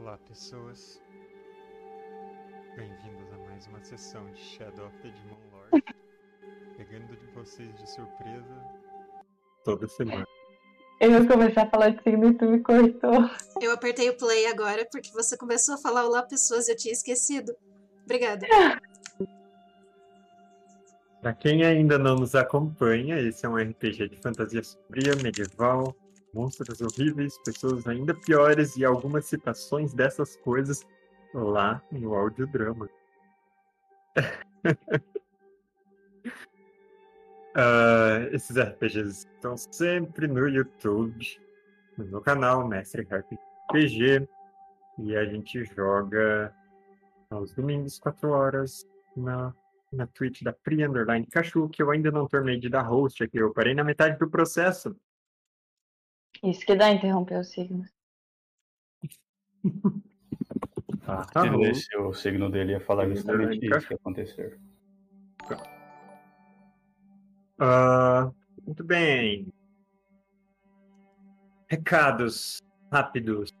[0.00, 1.02] Olá, pessoas.
[2.76, 5.84] Bem-vindos a mais uma sessão de Shadow of the Demon Lord.
[6.76, 8.64] Pegando de vocês de surpresa
[9.64, 10.24] toda semana.
[11.00, 13.28] Eu ia começar a falar de signo e tu me cortou.
[13.60, 16.92] Eu apertei o play agora porque você começou a falar olá pessoas e eu tinha
[16.92, 17.52] esquecido.
[18.04, 18.46] Obrigada.
[21.20, 25.94] Pra quem ainda não nos acompanha, esse é um RPG de fantasia sombria, medieval,
[26.38, 30.86] monstros horríveis, pessoas ainda piores e algumas citações dessas coisas
[31.34, 32.88] lá no audiodrama.
[37.60, 41.40] Ah, esses RPGs estão sempre no YouTube,
[41.96, 44.28] no meu canal, Mestre RPG,
[44.98, 46.54] e a gente joga
[47.28, 48.86] aos domingos, 4 horas,
[49.16, 49.52] na,
[49.92, 53.38] na Twitch da Pri Underline Cachu, que eu ainda não terminei de dar host aqui,
[53.38, 54.94] eu parei na metade do processo.
[56.42, 57.88] Isso que dá interromper os signos.
[61.06, 64.58] Ah, Se ele deixou o signo dele ia falar justamente isso que aconteceu.
[67.58, 68.30] Ah,
[68.64, 69.52] muito bem.
[71.68, 73.52] Recados rápidos.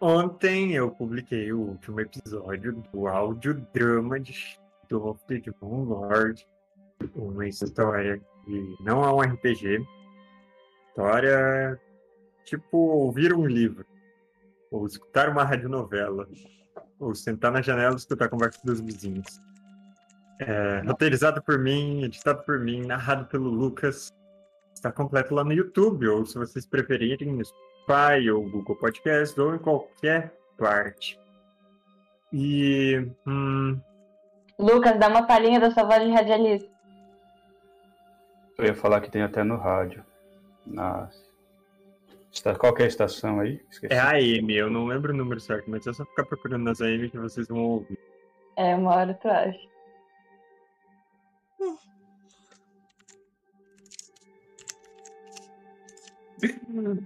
[0.00, 6.46] Ontem eu publiquei o último episódio do audiodrama de Shadow of the Demon Lord.
[7.14, 9.84] Uma história que não é um RPG.
[10.92, 11.80] História
[12.44, 13.86] tipo ouvir um livro.
[14.70, 16.28] Ou escutar uma radionovela.
[17.00, 19.40] Ou sentar na janela e escutar a conversa dos vizinhos.
[20.38, 24.12] É, roteirizado por mim, editado por mim, narrado pelo Lucas.
[24.74, 29.54] Está completo lá no YouTube, ou se vocês preferirem, no Spotify ou Google Podcast, ou
[29.54, 31.18] em qualquer parte.
[32.32, 33.08] E.
[33.26, 33.80] Hum,
[34.58, 36.70] Lucas, dá uma palhinha da sua voz de radialista.
[38.58, 40.04] Eu ia falar que tem até no rádio.
[40.66, 41.08] Na...
[42.58, 43.60] Qual que é a estação aí?
[43.70, 43.92] Esqueci.
[43.92, 46.80] é a AM, eu não lembro o número certo, mas é só ficar procurando nas
[46.80, 47.98] AM que vocês vão ouvir.
[48.56, 49.72] É, uma hora tu acha.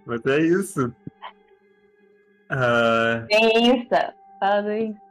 [0.06, 0.94] Mas é isso.
[2.48, 4.14] Ah, Tem Insta.
[4.38, 5.02] Fala do Insta.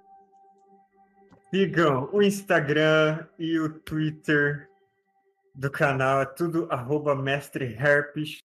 [1.53, 4.69] Sigam o Instagram e o Twitter
[5.55, 8.39] do canal, é tudo arroba Mestre Herpes.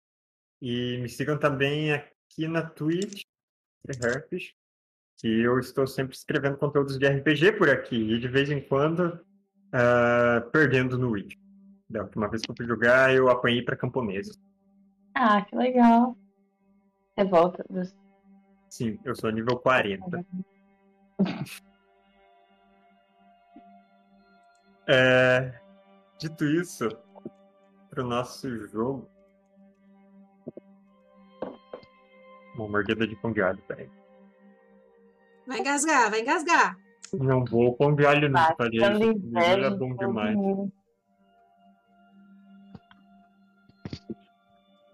[0.63, 3.23] E me sigam também aqui na Twitch,
[3.87, 4.53] Mestre Herpes,
[5.19, 9.19] que eu estou sempre escrevendo conteúdos de RPG por aqui, e de vez em quando
[9.73, 11.35] ah, perdendo no Witch.
[11.89, 14.39] Da última vez que eu fui jogar, eu apanhei para camponeses.
[15.15, 16.17] Ah, que legal.
[17.17, 17.95] Revolta dos.
[18.69, 20.25] Sim, eu sou nível 40.
[24.93, 25.55] É,
[26.21, 26.87] dito isso,
[27.89, 29.09] para o nosso jogo.
[32.55, 33.91] Uma mordida de pão de alho, peraí.
[35.47, 36.79] Vai engasgar, vai engasgar.
[37.15, 39.39] Não vou pão de alho, não faria Passando isso.
[39.39, 40.37] Era de bom demais.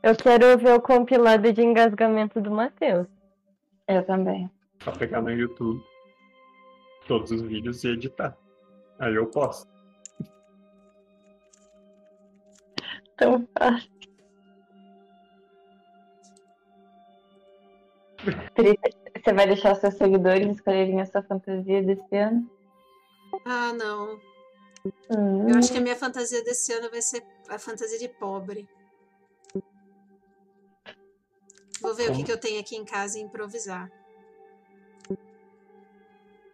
[0.03, 3.09] Eu quero ver o compilado de engasgamento do Matheus.
[3.89, 4.49] Eu também.
[4.85, 5.83] Só pegar no YouTube
[7.09, 8.37] todos os vídeos e editar.
[9.01, 9.76] Aí eu posso.
[13.17, 13.91] Tão fácil.
[18.25, 22.51] Você vai deixar os seus seguidores escolherem a sua fantasia desse ano?
[23.45, 24.19] Ah, não.
[25.11, 28.69] Hum, Eu acho que a minha fantasia desse ano vai ser a fantasia de pobre.
[31.81, 33.91] Vou ver o que, que eu tenho aqui em casa e improvisar.
[35.11, 35.17] O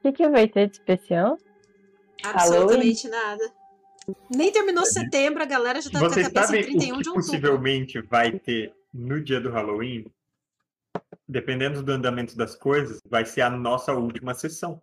[0.02, 1.38] que, que vai ter de especial?
[2.24, 3.61] Absolutamente nada.
[4.34, 6.86] Nem terminou setembro, a galera já tá com a cabeça em sabem o 31 que
[6.86, 7.14] de outubro.
[7.14, 10.04] possivelmente vai ter no dia do Halloween?
[11.28, 14.82] Dependendo do andamento das coisas, vai ser a nossa última sessão.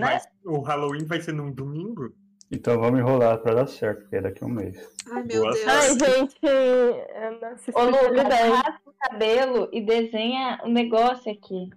[0.00, 2.14] Mas o Halloween vai ser num domingo?
[2.50, 4.76] Então vamos enrolar pra dar certo, porque é daqui a um mês.
[5.10, 5.66] Ai, meu Boa Deus.
[5.66, 7.30] Ai, gente, é
[7.74, 11.70] Ô, Lucas, raspa o cabelo e desenha um negócio aqui.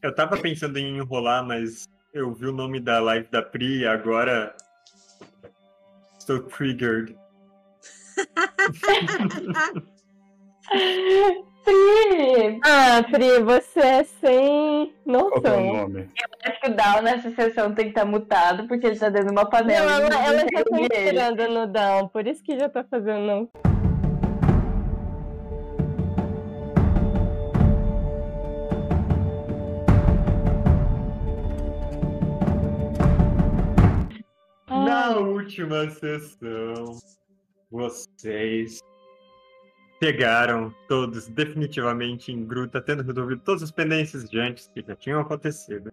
[0.00, 3.86] Eu tava pensando em enrolar, mas eu vi o nome da live da Pri e
[3.86, 4.54] agora
[6.18, 7.16] estou triggered.
[11.64, 15.72] Pri, Ah, Pri, você é sem Qual que é o noção.
[15.88, 16.08] nome?
[16.44, 19.44] acho que o Down nessa sessão tem que estar mutado porque ele tá dando uma
[19.44, 19.92] Não, panela.
[19.92, 23.48] ela, ela já tá no down, por isso que já tá fazendo.
[35.02, 36.96] Na última sessão,
[37.68, 38.78] vocês
[40.00, 45.20] chegaram todos definitivamente em gruta, tendo resolvido todas as pendências de antes que já tinham
[45.20, 45.92] acontecido.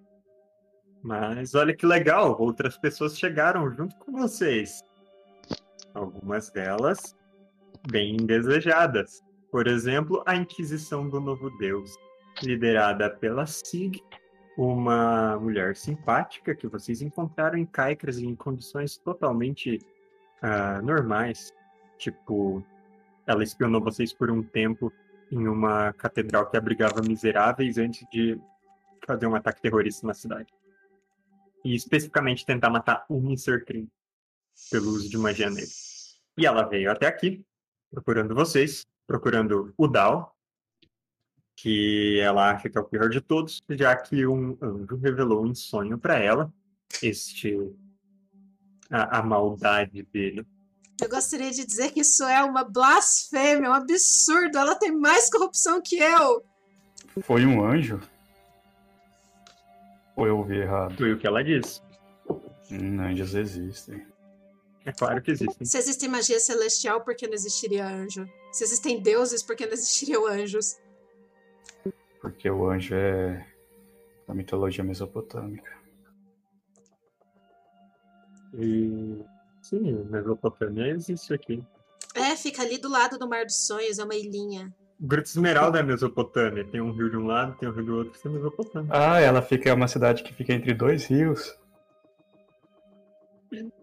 [1.02, 4.84] Mas olha que legal, outras pessoas chegaram junto com vocês.
[5.96, 7.16] Algumas delas
[7.90, 9.24] bem desejadas.
[9.52, 11.96] Por exemplo, a Inquisição do Novo Deus,
[12.44, 14.04] liderada pela Sig,
[14.60, 19.80] uma mulher simpática que vocês encontraram em Caicras em condições totalmente
[20.42, 21.54] ah, normais.
[21.98, 22.62] Tipo,
[23.26, 24.92] ela espionou vocês por um tempo
[25.32, 28.38] em uma catedral que abrigava miseráveis antes de
[29.08, 30.54] fazer um ataque terrorista na cidade.
[31.64, 33.64] E especificamente tentar matar o Mr.
[33.64, 33.90] Krim
[34.70, 35.68] pelo uso de magia nele.
[36.38, 37.46] E ela veio até aqui,
[37.90, 40.36] procurando vocês, procurando o Dal,
[41.62, 45.54] que ela acha que é o pior de todos, já que um anjo revelou em
[45.54, 46.54] sonho para ela
[47.04, 47.70] este
[48.90, 50.48] a, a maldade dele.
[51.02, 54.58] Eu gostaria de dizer que isso é uma blasfêmia, um absurdo.
[54.58, 56.44] Ela tem mais corrupção que eu.
[57.22, 58.00] Foi um anjo?
[60.16, 60.96] Ou eu ouvi errado?
[60.98, 61.82] Foi o que ela disse.
[62.72, 64.06] Hum, anjos existem.
[64.86, 65.66] É claro que existem.
[65.66, 68.26] Se existe magia celestial, por que não existiria anjo?
[68.52, 70.76] Se existem deuses, por que não existiriam anjos?
[72.22, 73.46] Porque o anjo é
[74.28, 75.72] da mitologia mesopotâmica.
[78.54, 79.24] E
[79.62, 81.64] sim, Mesopotâmia existe aqui.
[82.16, 84.74] É, fica ali do lado do Mar dos Sonhos, é uma ilhinha.
[85.00, 86.66] Gruta Esmeralda é Mesopotâmia.
[86.66, 88.90] Tem um rio de um lado, tem um rio do outro, isso é Mesopotâmia.
[88.94, 91.58] Ah, ela fica é uma cidade que fica entre dois rios.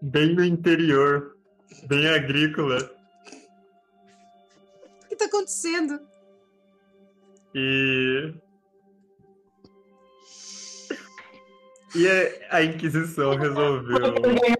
[0.00, 1.36] Bem no interior,
[1.88, 2.78] bem agrícola.
[5.04, 6.00] O que tá acontecendo?
[7.58, 8.34] E.
[11.94, 12.06] E
[12.50, 13.96] a- Inquisição resolveu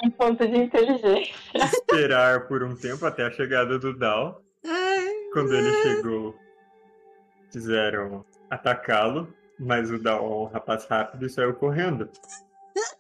[0.02, 1.34] um ponto de inteligência.
[1.54, 4.42] esperar por um tempo até a chegada do Dal.
[5.34, 6.34] Quando ele chegou,
[7.52, 9.28] quiseram atacá-lo,
[9.58, 12.08] mas o Dal é um rapaz rápido e saiu correndo.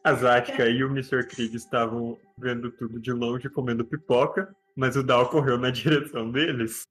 [0.04, 1.26] A Zatka e o Mr.
[1.26, 6.82] Krieg estavam vendo tudo de longe, comendo pipoca, mas o Dal correu na direção deles.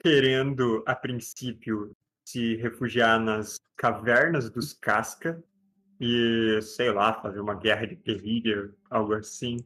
[0.00, 1.92] Querendo, a princípio,
[2.24, 5.42] se refugiar nas cavernas dos Casca
[6.00, 9.56] e, sei lá, fazer uma guerra de guerrilha, algo assim.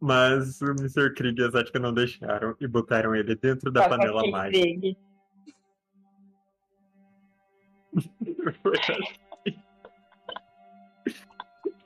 [0.00, 1.14] Mas o Mr.
[1.14, 4.96] Krieg e a Zatka não deixaram e botaram ele dentro da Toca panela mágica.
[8.62, 9.56] Foi assim.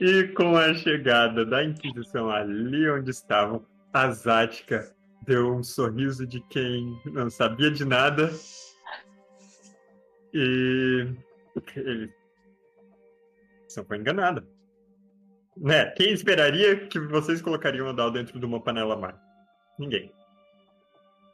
[0.00, 6.40] E com a chegada da Inquisição ali onde estavam, a Zática deu um sorriso de
[6.48, 8.32] quem não sabia de nada.
[10.32, 11.08] E
[11.76, 12.12] ele
[13.76, 14.46] não foi enganada.
[15.56, 15.86] Né?
[15.90, 19.22] Quem esperaria que vocês colocariam o Dal dentro de uma panela mágica?
[19.78, 20.12] Ninguém.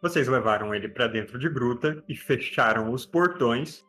[0.02, 3.84] Vocês levaram ele para dentro de gruta e fecharam os portões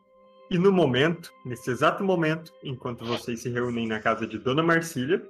[0.50, 5.22] e no momento, nesse exato momento, enquanto vocês se reúnem na casa de Dona Marcília,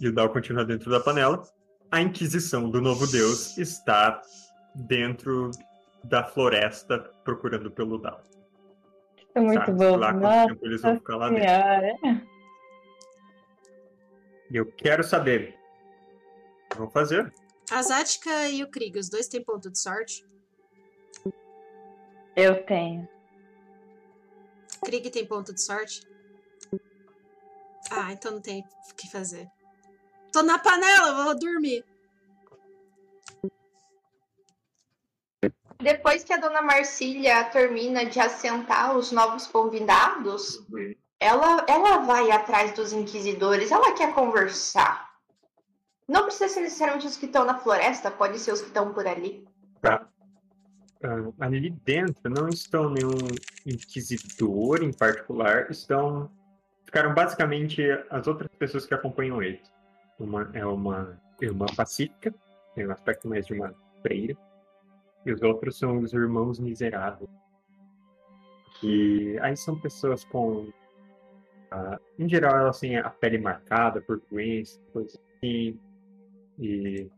[0.00, 1.42] e o Dal continua dentro da panela,
[1.90, 4.22] a Inquisição do Novo Deus está
[4.74, 5.50] dentro
[6.04, 8.22] da floresta procurando pelo Dal.
[9.34, 9.96] É muito Sabe-se bom.
[9.96, 12.28] lá quanto Nossa tempo eles vão ficar lá dentro.
[14.50, 15.56] E eu quero saber.
[16.76, 17.32] Vão fazer?
[17.70, 20.24] a Zática e o Krieg, os dois têm ponto de sorte.
[22.34, 23.06] Eu tenho.
[24.84, 26.00] Krieg tem ponto de sorte.
[27.90, 29.50] Ah, então não tem o que fazer.
[30.38, 31.84] Tô na panela, vou dormir.
[35.82, 40.64] Depois que a dona Marcília termina de assentar os novos convidados,
[41.18, 45.10] ela, ela vai atrás dos inquisidores, ela quer conversar.
[46.06, 49.08] Não precisa ser necessariamente os que estão na floresta, pode ser os que estão por
[49.08, 49.44] ali.
[49.80, 50.06] Tá.
[51.02, 53.10] Ah, ali dentro não estão nenhum
[53.66, 56.30] inquisidor em particular, estão
[56.84, 59.60] ficaram basicamente as outras pessoas que acompanham ele.
[60.18, 62.34] Uma é uma irmã pacífica,
[62.74, 64.36] tem um aspecto mais de uma freira,
[65.24, 67.30] e os outros são os irmãos miseráveis.
[68.82, 70.72] E aí são pessoas com,
[71.70, 75.78] ah, em geral, elas têm a pele marcada por doenças, coisas assim,
[76.58, 77.08] e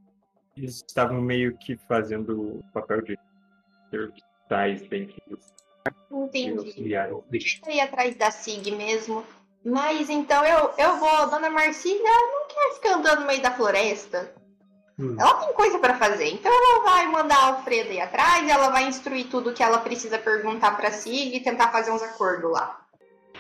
[0.57, 3.19] eles estavam meio que fazendo o papel de
[3.91, 5.53] serviçais dentro dos
[6.11, 6.59] Entendi.
[6.59, 7.13] auxiliares.
[7.67, 9.25] Eu ir atrás da SIG mesmo.
[9.65, 14.35] Mas então eu, eu vou, dona Marcília não quer ficar andando no meio da floresta.
[14.99, 15.17] Hum.
[15.19, 18.87] Ela tem coisa pra fazer, então ela vai mandar a Alfreda ir atrás, ela vai
[18.87, 22.87] instruir tudo que ela precisa perguntar pra SIG e tentar fazer uns acordos lá.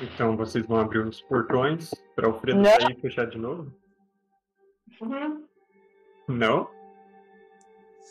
[0.00, 2.70] Então vocês vão abrir os portões para o Alfredo Não.
[2.70, 3.70] sair e fechar de novo?
[5.00, 5.44] Uhum.
[6.28, 6.70] Não?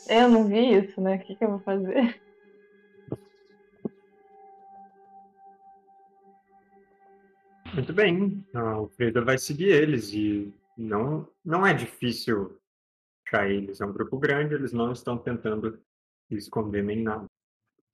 [0.08, 1.16] Eu não vi isso, né?
[1.16, 2.20] O que, que eu vou fazer?
[7.72, 12.58] Muito bem, a Alfreda vai seguir eles e não, não é difícil
[13.26, 13.80] achar eles.
[13.80, 15.78] É um grupo grande, eles não estão tentando
[16.28, 17.26] se esconder nem nada.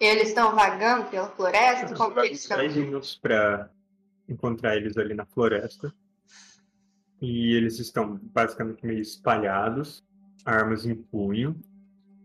[0.00, 1.94] Eles estão vagando pela floresta?
[1.94, 2.58] Como que eles estão?
[2.58, 3.70] 10 minutos para
[4.28, 5.92] encontrar eles ali na floresta.
[7.20, 10.04] E eles estão basicamente meio espalhados,
[10.44, 11.58] armas em punho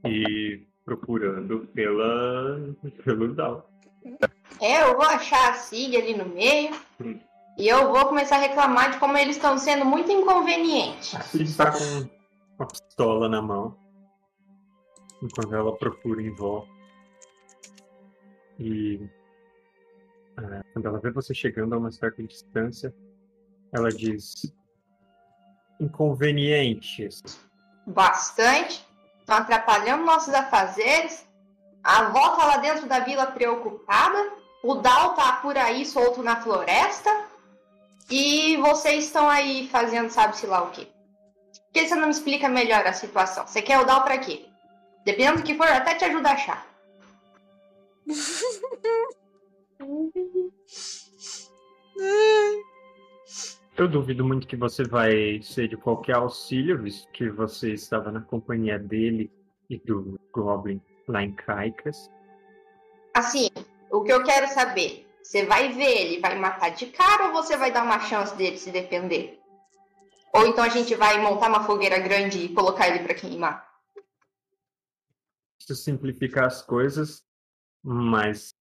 [0.06, 3.70] e procurando pela pelo Dal.
[4.60, 6.76] É, eu vou achar a Sig ali no meio.
[7.00, 7.20] Hum.
[7.58, 11.14] E eu vou começar a reclamar de como eles estão sendo muito inconvenientes.
[11.16, 12.10] A Cid está com
[12.58, 13.78] uma pistola na mão,
[15.22, 16.70] enquanto ela procura em volta.
[18.60, 19.00] E
[20.38, 22.94] ah, quando ela vê você chegando a uma certa distância,
[23.74, 24.54] ela diz:
[25.80, 27.22] inconvenientes.
[27.86, 28.88] Bastante.
[29.20, 31.28] Estão atrapalhando nossos afazeres.
[31.84, 34.34] A avó tá lá dentro da vila preocupada.
[34.64, 37.31] O Dal tá por aí solto na floresta.
[38.12, 40.86] E vocês estão aí fazendo sabe-se lá o quê.
[40.86, 43.48] Por que você não me explica melhor a situação?
[43.48, 44.46] Você quer o Dal pra quê?
[45.06, 46.68] Dependendo do que for, até te ajuda a achar.
[53.78, 58.22] Eu duvido muito que você vai ser de qualquer auxílio, visto que você estava na
[58.22, 59.32] companhia dele
[59.70, 62.12] e do Goblin lá em Caicas.
[63.16, 63.50] Assim,
[63.90, 67.56] o que eu quero saber, você vai ver ele, vai matar de cara ou você
[67.56, 69.40] vai dar uma chance dele se defender?
[70.34, 73.70] Ou então a gente vai montar uma fogueira grande e colocar ele pra queimar?
[75.60, 77.24] Isso simplifica as coisas,
[77.84, 78.56] mas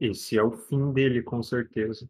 [0.00, 2.08] esse é o fim dele, com certeza.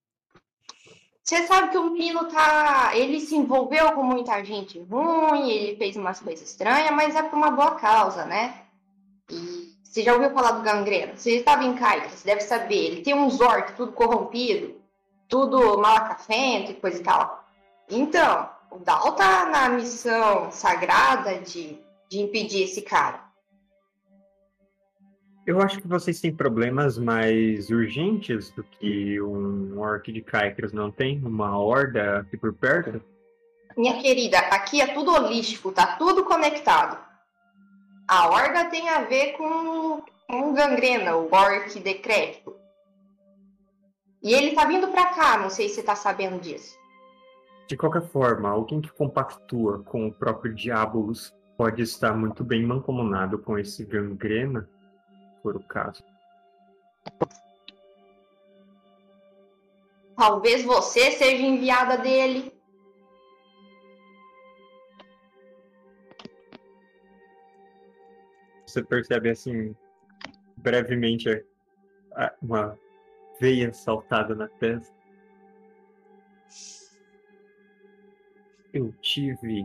[1.23, 2.97] Você sabe que o menino tá.
[2.97, 7.37] Ele se envolveu com muita gente ruim, ele fez umas coisas estranhas, mas é por
[7.37, 8.67] uma boa causa, né?
[9.88, 11.16] Você já ouviu falar do gangrena?
[11.16, 12.76] Você estava em Caicas, você deve saber.
[12.76, 14.75] Ele tem uns orcs tudo corrompido,
[15.26, 17.45] tudo malacafento e coisa e tal.
[17.88, 21.78] Então, o Dal tá na missão sagrada de,
[22.11, 23.26] de impedir esse cara.
[25.47, 30.90] Eu acho que vocês têm problemas mais urgentes do que um orc de Caicras não
[30.90, 31.18] tem?
[31.25, 33.02] Uma horda aqui por perto?
[33.75, 37.07] Minha querida, aqui é tudo holístico, tá tudo conectado.
[38.08, 42.56] A horda tem a ver com, com gangrena, o orc decrépito.
[44.22, 46.74] E ele tá vindo pra cá, não sei se você tá sabendo disso.
[47.66, 53.38] De qualquer forma, alguém que compactua com o próprio Diabolus pode estar muito bem mancomunado
[53.38, 54.66] com esse gangrena,
[55.42, 56.02] por o caso.
[60.16, 62.57] Talvez você seja enviada dele.
[68.78, 69.75] Você percebe assim,
[70.56, 71.28] brevemente,
[72.12, 72.78] a- uma
[73.40, 74.94] veia saltada na testa.
[78.73, 79.64] Eu tive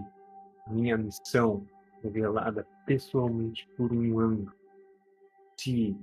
[0.65, 1.67] minha missão
[2.01, 4.51] revelada pessoalmente por um ano.
[5.60, 5.96] Se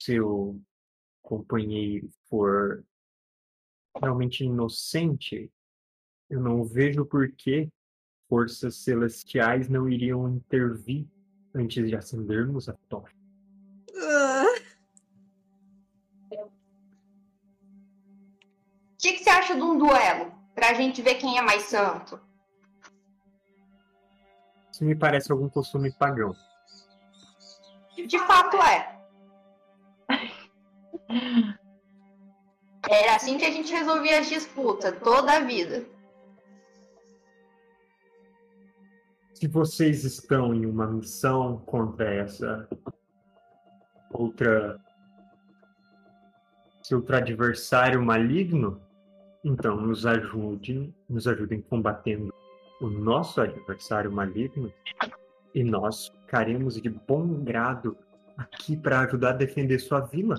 [0.00, 0.60] seu
[1.20, 2.84] companheiro for
[4.00, 5.50] realmente inocente,
[6.30, 7.68] eu não vejo por que
[8.28, 11.04] forças celestiais não iriam intervir
[11.58, 13.16] antes de acendermos a tocha.
[16.30, 16.36] O
[18.98, 20.32] que, que você acha de um duelo?
[20.54, 22.20] Pra gente ver quem é mais santo.
[24.72, 26.36] Isso me parece algum costume pagão.
[28.06, 28.96] De fato é.
[32.88, 35.84] Era assim que a gente resolvia as disputas, toda a vida.
[39.38, 42.68] Se vocês estão em uma missão contra essa
[44.10, 44.80] outra
[46.90, 48.82] outro adversário maligno,
[49.44, 52.34] então nos ajude, nos ajudem combatendo
[52.80, 54.72] o nosso adversário maligno
[55.54, 57.96] e nós ficaremos de bom grado
[58.36, 60.36] aqui para ajudar a defender sua vila.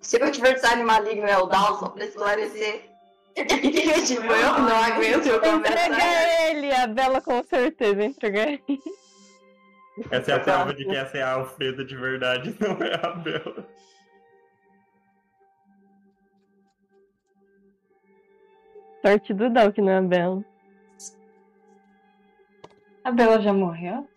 [0.00, 2.91] Seu adversário maligno é o Dal, só pra esclarecer.
[3.34, 5.88] Tipo, eu não aguento eu conversar.
[5.88, 8.82] Entrega ele, a Bela com certeza entrega ele.
[10.10, 13.10] Essa é a prova de que essa é a Alfreda de verdade, não é a
[13.10, 13.68] Bela.
[19.04, 20.44] Sorte do Dal que não é a Bela.
[23.04, 24.08] A Bela já morreu?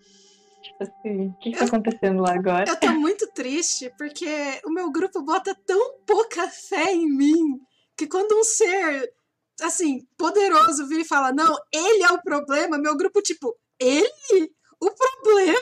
[0.62, 2.66] Tipo assim, o que, que tá acontecendo lá agora?
[2.68, 4.28] eu tô muito triste porque
[4.66, 7.62] o meu grupo bota tão pouca fé em mim
[7.98, 9.14] que quando um ser,
[9.62, 14.52] assim, poderoso vira e fala, não, ele é o problema, meu grupo, tipo, ele?
[14.80, 15.60] O problema?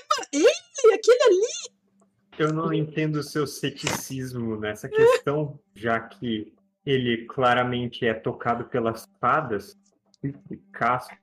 [2.37, 6.53] eu não entendo o seu ceticismo nessa questão, já que
[6.85, 9.77] ele claramente é tocado pelas fadas.
[10.23, 11.15] E casco.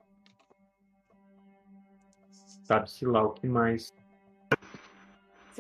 [2.65, 3.93] Sabe-se lá o que mais.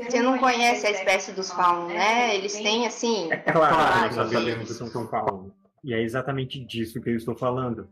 [0.00, 2.35] Você não conhece a espécie dos faun, né?
[2.35, 3.30] Eles têm assim.
[3.30, 5.52] É claro, Ah, nós sabemos que são tão calmos.
[5.85, 7.88] E é exatamente disso que eu estou falando.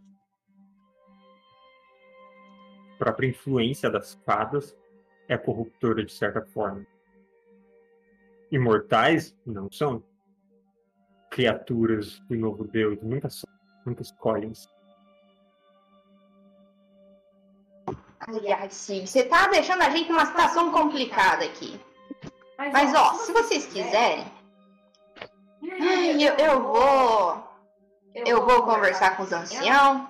[2.95, 4.77] A própria influência das fadas
[5.29, 6.87] é corruptora de certa forma.
[8.51, 10.03] Imortais não são.
[11.31, 13.49] Criaturas do novo Deus nunca são.
[13.85, 14.53] Nunca escolhem.
[18.21, 21.79] Aliás, sim, você tá deixando a gente numa situação complicada aqui.
[22.59, 24.27] Mas ó, se vocês quiserem,
[25.81, 27.49] ai, eu, eu vou.
[28.15, 30.09] Eu vou conversar com os anciãos.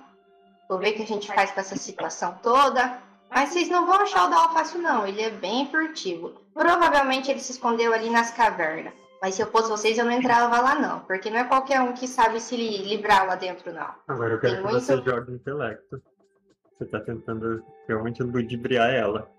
[0.67, 2.97] Vou ver o que a gente faz com essa situação toda.
[3.29, 5.05] Mas vocês não vão achar o Dal fácil, não.
[5.05, 6.33] Ele é bem furtivo.
[6.53, 8.93] Provavelmente ele se escondeu ali nas cavernas.
[9.21, 11.01] Mas se eu fosse vocês, eu não entrava lá, não.
[11.01, 13.93] Porque não é qualquer um que sabe se li- livrar lá dentro, não.
[14.07, 16.01] Agora eu quero Tem que muito- você jogue intelecto.
[16.77, 19.29] Você tá tentando realmente ludibriar ela.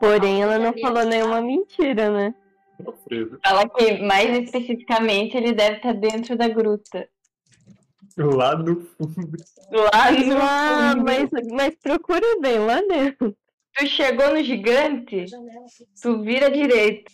[0.00, 2.34] Porém, ela não falou nenhuma mentira, né?
[3.44, 7.08] Fala que, mais especificamente, ele deve estar dentro da gruta.
[8.18, 9.36] Lá no fundo.
[9.70, 11.04] Lá no Ah, fundo.
[11.04, 13.36] mas, mas procura bem lá dentro.
[13.78, 15.26] Tu chegou no gigante,
[16.02, 17.10] tu vira direito.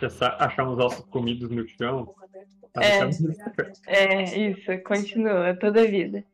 [0.00, 2.14] Essa- achar uns ossos comidos no chão.
[2.72, 3.00] Tá É.
[3.88, 6.24] É, isso, continua toda a vida.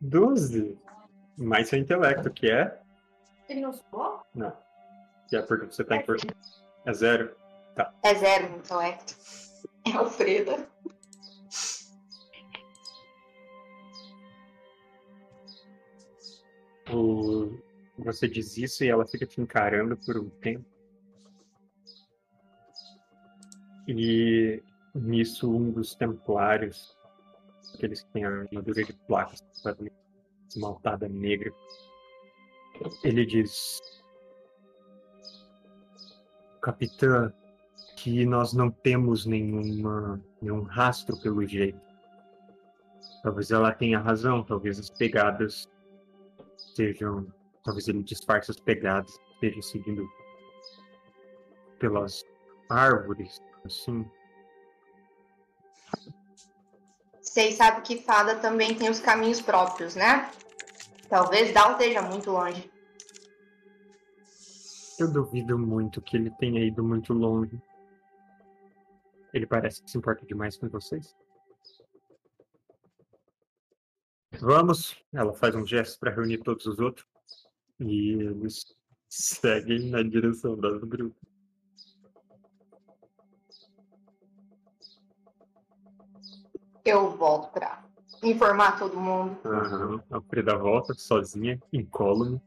[0.00, 0.76] 12.
[1.36, 2.76] Mais seu intelecto, que é.
[3.48, 4.22] Ele não falou?
[4.34, 4.56] Não.
[5.28, 6.16] Que é porque você tá em por...
[6.84, 7.34] É zero.
[8.02, 9.16] É zero no intelecto.
[9.86, 10.68] É Alfreda.
[16.92, 17.58] O...
[17.98, 20.64] Você diz isso e ela fica te encarando por um tempo.
[23.86, 24.62] E
[24.94, 26.96] nisso um dos templários,
[27.74, 29.42] aqueles que têm a armadura de placas,
[30.48, 31.52] esmaltada negra,
[33.02, 33.80] ele diz:
[36.60, 37.32] Capitã,
[37.96, 41.80] que nós não temos nenhuma, nenhum rastro pelo jeito.
[43.22, 45.68] Talvez ela tenha razão, talvez as pegadas
[46.74, 47.26] sejam.
[47.64, 50.08] Talvez ele disfarce as pegadas, esteja seguindo
[51.78, 52.24] pelas
[52.70, 54.06] árvores, assim.
[57.20, 60.30] Vocês sabem que fada também tem os caminhos próprios, né?
[61.08, 62.70] Talvez Dal esteja muito longe.
[64.98, 67.60] Eu duvido muito que ele tenha ido muito longe.
[69.32, 71.14] Ele parece que se importa demais com vocês.
[74.40, 74.96] Vamos.
[75.12, 77.06] Ela faz um gesto para reunir todos os outros.
[77.80, 78.76] E eles
[79.08, 81.22] seguem na direção das grutas.
[86.84, 87.87] Eu volto pra
[88.22, 89.38] informar todo mundo.
[89.44, 90.02] Aham.
[90.10, 92.40] A Freda volta sozinha, incólume.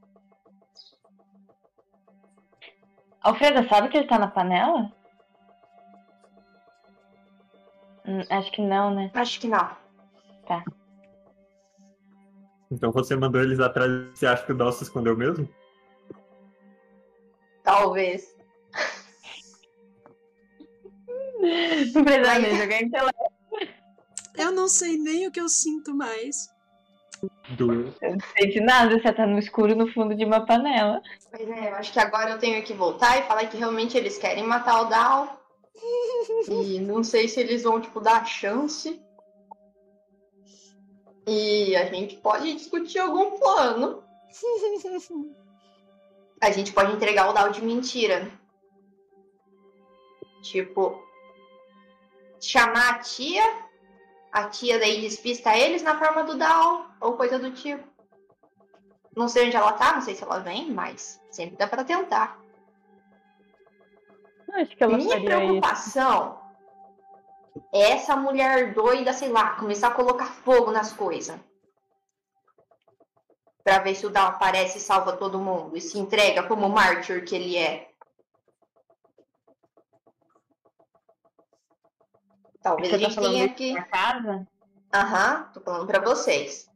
[3.22, 4.92] Alfreda, sabe que ele tá na panela?
[8.06, 9.12] Hum, acho que não, né?
[9.14, 9.82] Acho que não.
[12.72, 13.92] Então você mandou eles atrás.
[14.14, 15.48] Você acha que o Dal se escondeu mesmo?
[17.64, 18.36] Talvez.
[21.94, 23.11] Não precisa nem jogar.
[24.36, 26.50] Eu não sei nem o que eu sinto mais.
[28.02, 31.02] Eu não sente nada, você tá no escuro no fundo de uma panela.
[31.30, 34.18] Pois é, eu acho que agora eu tenho que voltar e falar que realmente eles
[34.18, 35.42] querem matar o Dal.
[36.50, 39.02] e não sei se eles vão, tipo, dar a chance.
[41.28, 44.04] E a gente pode discutir algum plano.
[46.42, 48.32] A gente pode entregar o Dal de mentira.
[50.42, 51.00] Tipo,
[52.40, 53.44] chamar a tia,
[54.32, 57.84] a tia daí despista eles na forma do Dal, ou coisa do tipo.
[59.16, 62.40] Não sei onde ela tá, não sei se ela vem, mas sempre dá pra tentar.
[64.54, 65.38] Acho que ela Minha faria isso.
[65.38, 66.42] preocupação
[67.74, 71.38] é essa mulher doida, sei lá, começar a colocar fogo nas coisas.
[73.64, 76.70] Pra ver se o Dal aparece e salva todo mundo e se entrega como o
[76.70, 77.91] mártir que ele é.
[82.62, 83.76] Talvez a Você tá gente falando tenha que.
[83.86, 84.48] casa?
[84.94, 86.70] Aham, tô falando pra vocês.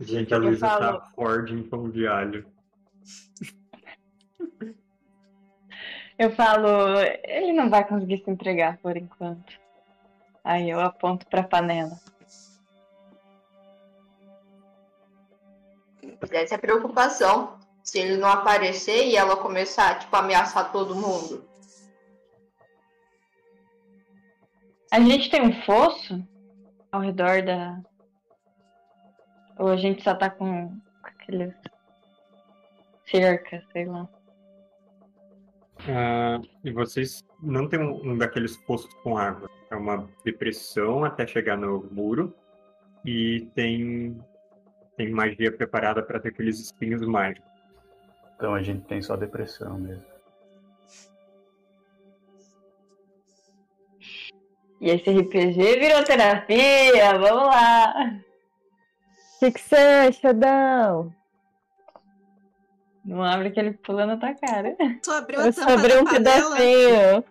[0.00, 2.46] Gente, a Eu Luísa falo- tá Ford em pão de alho.
[6.18, 6.68] Eu falo,
[7.24, 9.52] ele não vai conseguir se entregar por enquanto.
[10.44, 11.98] Aí eu aponto pra panela.
[16.30, 17.58] Essa é a preocupação.
[17.82, 21.44] Se ele não aparecer e ela começar, tipo, a ameaçar todo mundo.
[24.94, 26.24] A gente tem um fosso
[26.92, 27.82] ao redor da.
[29.58, 31.52] Ou a gente só tá com com aqueles.
[33.04, 34.08] cerca, sei lá.
[35.88, 39.50] Ah, e vocês não tem um, um daqueles poços com água.
[39.68, 42.32] É uma depressão até chegar no muro.
[43.04, 44.16] E tem,
[44.96, 47.50] tem magia preparada para ter aqueles espinhos mágicos.
[48.36, 50.13] Então a gente tem só depressão mesmo.
[54.84, 58.20] E esse RPG virou terapia, vamos lá!
[59.36, 61.10] O que, que você acha, Dal?
[63.02, 64.76] Não abre que ele pula na tua cara.
[65.02, 66.10] Tu abriu a Eu tampa um panela.
[66.10, 67.24] pedacinho.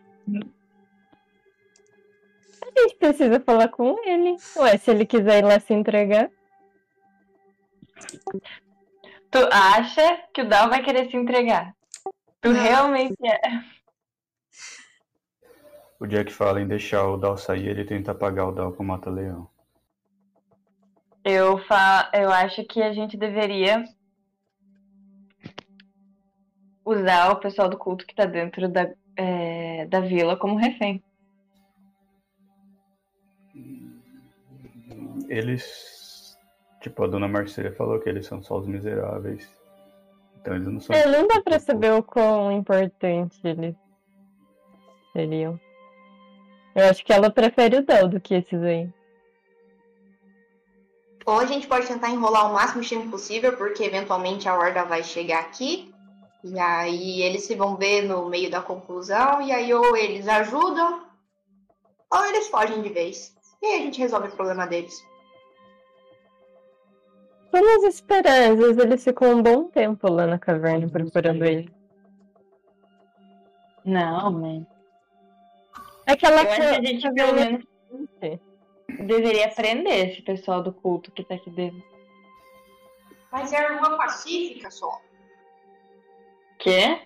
[2.75, 4.35] A gente precisa falar com ele.
[4.57, 6.31] Ué, se ele quiser ir lá se entregar.
[9.29, 11.75] Tu acha que o Dal vai querer se entregar?
[12.41, 12.59] Tu Não.
[12.63, 13.39] realmente é.
[15.99, 18.85] O Jack fala em deixar o Dal sair, ele tenta apagar o Dal com o
[18.85, 19.47] Mata-Leão.
[21.23, 22.09] Eu, fa...
[22.13, 23.85] eu acho que a gente deveria
[26.83, 31.01] usar o pessoal do culto que tá dentro da, é, da vila como refém.
[35.29, 36.37] Eles.
[36.81, 39.49] Tipo, a dona Marcela falou que eles são só os miseráveis.
[40.41, 40.93] Então eles não são.
[40.93, 43.75] É, não dá pra saber o quão importante eles
[45.13, 45.57] seriam.
[46.75, 48.89] Eu acho que ela prefere o Dal do que esses aí.
[51.25, 54.83] Ou a gente pode tentar enrolar o máximo de tempo possível, porque eventualmente a horda
[54.83, 55.93] vai chegar aqui.
[56.43, 59.41] E aí eles se vão ver no meio da confusão.
[59.41, 61.03] E aí ou eles ajudam,
[62.11, 63.33] ou eles fogem de vez.
[63.61, 65.01] E aí a gente resolve o problema deles.
[67.51, 71.71] Vamos esperar, às vezes eles ficam um bom tempo lá na caverna procurando ele.
[73.85, 74.72] Não, mas.
[76.05, 77.65] Aquela Eu acho que a gente pelo menos
[79.05, 81.83] deveria prender esse pessoal do culto que tá aqui dentro.
[83.31, 85.01] Mas é a irmã pacífica só.
[86.59, 87.01] Quê?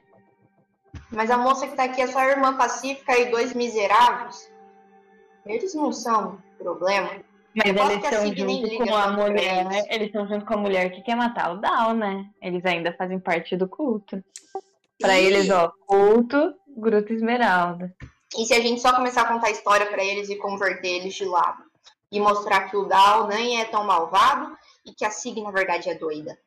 [1.11, 4.51] Mas a moça que tá aqui é só a irmã pacífica e dois miseráveis.
[5.45, 7.11] Eles não são problema.
[7.55, 9.65] Mas eles estão junto com a mulher.
[9.65, 9.85] eles.
[9.89, 12.29] Eles estão junto com a mulher que quer matar o Dal, né?
[12.41, 14.23] Eles ainda fazem parte do culto.
[14.99, 17.95] Pra E- eles, ó, culto, Gruta Esmeralda.
[18.35, 21.13] E se a gente só começar a contar a história pra eles e converter eles
[21.13, 21.63] de lado?
[22.11, 25.89] E mostrar que o Dal nem é tão malvado e que a Sig, na verdade,
[25.89, 26.37] é doida.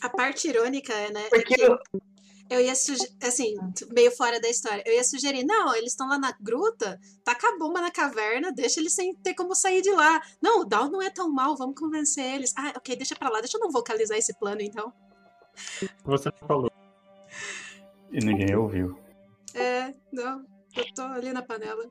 [0.00, 1.26] A parte irônica é, né?
[1.26, 1.62] é Porque que
[2.50, 3.56] eu ia sugerir, assim,
[3.90, 4.82] meio fora da história.
[4.86, 8.80] Eu ia sugerir, não, eles estão lá na gruta, taca a bomba na caverna, deixa
[8.80, 10.22] eles sem ter como sair de lá.
[10.40, 12.54] Não, o Dal não é tão mal, vamos convencer eles.
[12.56, 14.92] Ah, ok, deixa pra lá, deixa eu não vocalizar esse plano então.
[16.04, 16.72] Você não falou.
[18.10, 19.07] E ninguém ouviu.
[20.12, 20.44] Não,
[20.76, 21.84] eu tô ali na panela.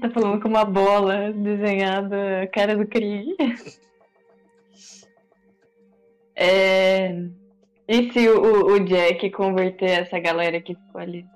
[0.00, 3.36] tá falando com uma bola desenhada, a cara do Krieg.
[6.40, 7.10] É...
[7.88, 11.26] E se o, o Jack converter essa galera que ficou ali?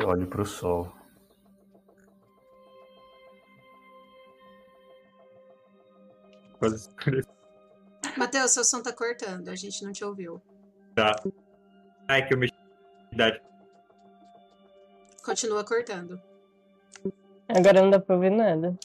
[0.00, 0.90] Eu olho pro sol.
[6.58, 7.30] Quase escureceu.
[8.16, 10.40] Matheus, seu som tá cortando, a gente não te ouviu.
[10.98, 11.14] Tá.
[12.08, 12.54] Ai, que eu mexi.
[13.12, 13.40] Idade.
[15.24, 16.20] Continua cortando.
[17.48, 18.76] Agora não dá pra ouvir nada.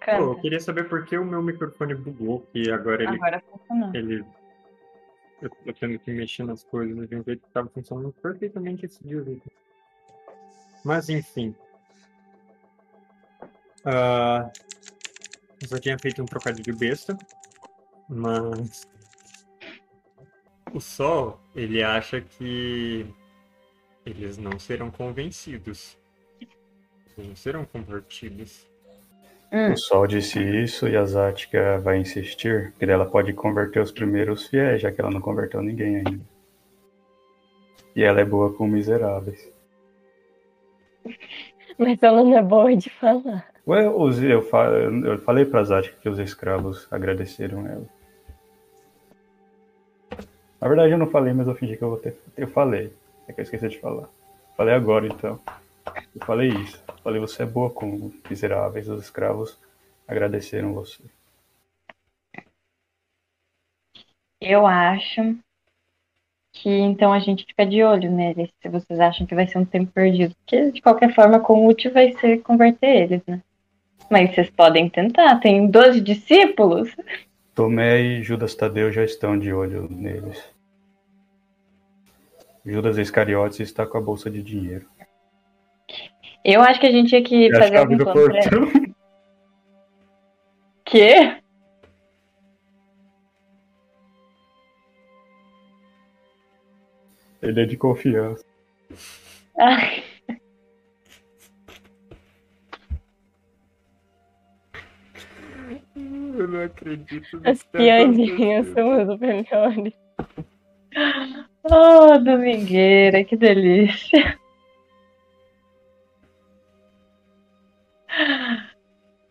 [0.00, 3.14] Cara, Pô, eu queria saber por que o meu microfone bugou, que agora ele.
[3.14, 3.94] agora funcionou.
[3.94, 4.24] ele
[5.40, 9.02] eu tô tendo que mexer nas coisas de um jeito que tava funcionando perfeitamente esse
[9.04, 9.24] dia.
[10.84, 11.54] Mas enfim.
[13.84, 14.50] Ah,
[15.62, 17.16] eu só tinha feito um trocadilho besta,
[18.08, 18.86] mas
[20.74, 23.06] o Sol, ele acha que
[24.04, 25.96] eles não serão convencidos.
[26.40, 28.66] Eles não serão convertidos.
[29.52, 29.72] Hum.
[29.72, 34.46] O Sol disse isso e a Zática vai insistir que ela pode converter os primeiros
[34.46, 36.20] fiéis, já que ela não converteu ninguém ainda.
[37.94, 39.52] E ela é boa com miseráveis.
[41.76, 43.48] Mas ela não é boa de falar.
[43.66, 47.86] Ué, eu, fa- eu falei pra Zática que os escravos agradeceram ela.
[50.60, 52.16] Na verdade eu não falei, mas eu fingi que eu vou ter.
[52.36, 52.92] Eu falei.
[53.26, 54.08] É que eu esqueci de falar.
[54.56, 55.40] Falei agora então.
[56.14, 56.82] Eu falei isso.
[57.02, 59.58] Falei, você é boa com miseráveis, os escravos
[60.06, 61.02] agradeceram você.
[64.40, 65.38] Eu acho
[66.52, 69.64] que então a gente fica de olho neles, se vocês acham que vai ser um
[69.64, 70.34] tempo perdido.
[70.36, 73.42] Porque de qualquer forma, com útil vai ser converter eles, né?
[74.10, 75.38] Mas vocês podem tentar.
[75.40, 76.94] Tem 12 discípulos.
[77.60, 80.42] Tomé e Judas Tadeu já estão de olho neles.
[82.64, 84.88] Judas Iscariotes está com a bolsa de dinheiro.
[86.42, 88.94] Eu acho que a gente tinha que E fazer algum plano pra.
[90.86, 91.36] Quê?
[97.42, 98.42] Ele é de confiança.
[99.58, 100.02] Ai,
[106.50, 107.40] não acredito.
[107.44, 108.74] As tá piadinhas acontecendo.
[108.74, 109.94] são as melhores.
[111.62, 114.38] Oh, domingueira, que delícia.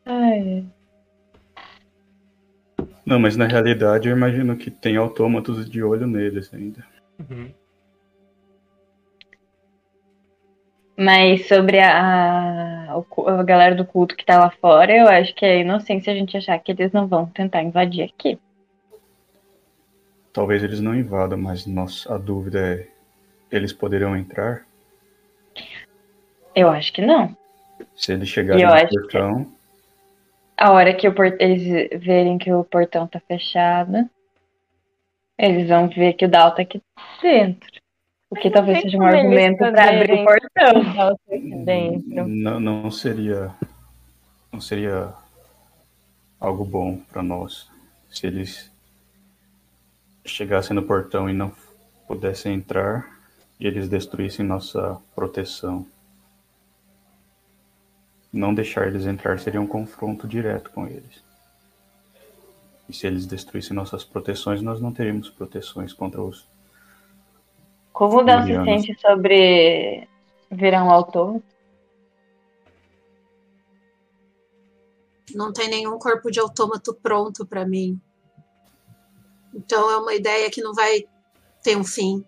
[0.06, 0.66] Ai,
[3.06, 6.86] Não, mas na realidade eu imagino que tem autômatos de olho neles ainda.
[7.20, 7.52] Uhum.
[11.00, 12.94] Mas sobre a, a,
[13.40, 16.36] a galera do culto que tá lá fora, eu acho que é inocência a gente
[16.36, 18.38] achar que eles não vão tentar invadir aqui.
[20.34, 22.88] Talvez eles não invadam, mas nossa, a dúvida é:
[23.50, 24.66] eles poderão entrar?
[26.54, 27.36] Eu acho que não.
[27.96, 29.48] Se eles chegarem no portão,
[30.58, 34.10] A hora que por- eles verem que o portão tá fechado,
[35.38, 36.82] eles vão ver que o Dal tá aqui
[37.22, 37.79] dentro.
[38.30, 41.18] O que talvez seja um argumento pra abrir o portão.
[42.28, 43.54] não, não seria
[44.52, 45.14] não seria
[46.40, 47.68] algo bom para nós
[48.12, 48.72] se eles
[50.26, 51.52] chegassem no portão e não
[52.08, 53.20] pudessem entrar
[53.60, 55.86] e eles destruíssem nossa proteção.
[58.32, 61.24] Não deixar eles entrar seria um confronto direto com eles.
[62.88, 66.48] E se eles destruíssem nossas proteções, nós não teríamos proteções contra os.
[68.00, 70.08] Como o Dal se sente sobre
[70.50, 71.44] virar um autômato?
[75.36, 78.00] Não tem nenhum corpo de autômato pronto para mim.
[79.54, 81.04] Então é uma ideia que não vai
[81.62, 82.24] ter um fim.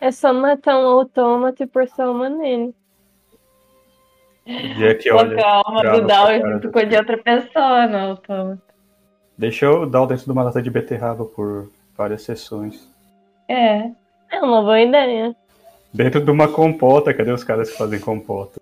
[0.00, 2.74] É só matar um autômato e sua alma nele.
[4.48, 5.46] O Jack Colocar olha.
[5.46, 8.62] a alma do cara junto com a de outra pessoa no autômato.
[9.38, 12.92] Deixa eu dar o dentro de uma lata de beterraba por várias sessões.
[13.48, 13.92] É.
[14.34, 15.36] É uma boa ideia.
[15.92, 18.60] Dentro de uma compota, cadê os caras que fazem compota?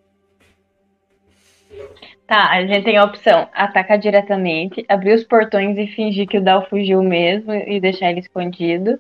[2.27, 6.45] Tá, a gente tem a opção atacar diretamente, abrir os portões e fingir que o
[6.45, 8.99] Dal fugiu mesmo e deixar ele escondido.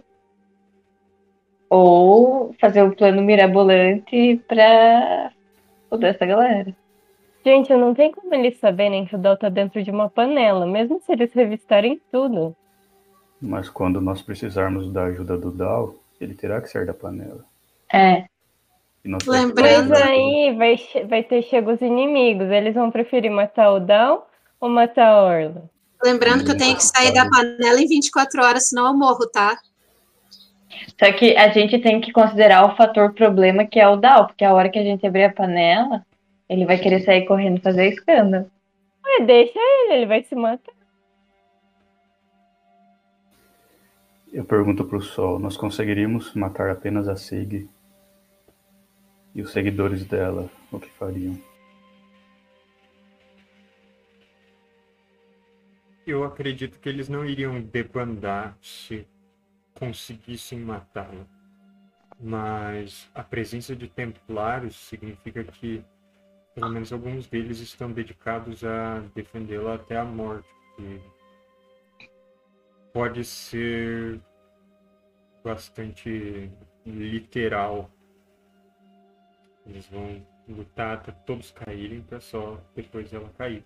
[1.68, 5.30] Ou fazer o plano mirabolante pra
[5.90, 6.74] foder essa galera.
[7.44, 11.02] Gente, não tem como eles saberem que o Dal tá dentro de uma panela, mesmo
[11.02, 12.56] se eles revistarem tudo.
[13.38, 17.44] Mas quando nós precisarmos da ajuda do Dal, ele terá que sair da panela.
[17.92, 18.24] É.
[19.04, 22.48] E Lembrando- Mas aí vai, vai ter chego os inimigos.
[22.50, 24.30] Eles vão preferir matar o Dal
[24.60, 25.70] ou matar a Orla?
[26.02, 29.56] Lembrando que eu tenho que sair da panela em 24 horas, senão eu morro, tá?
[30.98, 34.44] Só que a gente tem que considerar o fator problema que é o Dal, porque
[34.44, 36.04] a hora que a gente abrir a panela,
[36.48, 38.50] ele vai querer sair correndo e fazer escândalo.
[39.04, 40.72] Ué, deixa ele, ele vai se matar.
[44.32, 47.68] Eu pergunto pro Sol, nós conseguiríamos matar apenas a Sig?
[49.34, 51.38] E os seguidores dela, o que fariam?
[56.06, 59.06] Eu acredito que eles não iriam debandar se
[59.74, 61.26] conseguissem matá-la.
[62.18, 65.84] Mas a presença de templários significa que
[66.54, 70.48] pelo menos alguns deles estão dedicados a defendê-la até a morte.
[70.76, 71.21] que
[72.92, 74.20] pode ser
[75.42, 76.50] bastante
[76.84, 77.90] literal.
[79.66, 83.64] Eles vão lutar até todos caírem para só depois ela cair.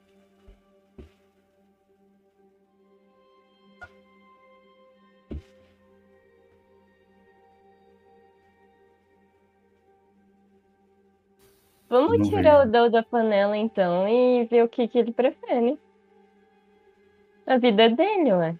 [11.89, 12.69] Vamos Não tirar vejo.
[12.69, 15.79] o Dal da panela então e ver o que, que ele prefere.
[17.47, 18.59] A vida é dele, ué.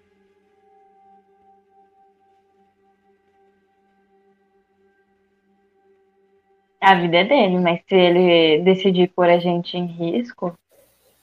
[6.87, 10.57] A vida é dele, mas se ele decidir pôr a gente em risco,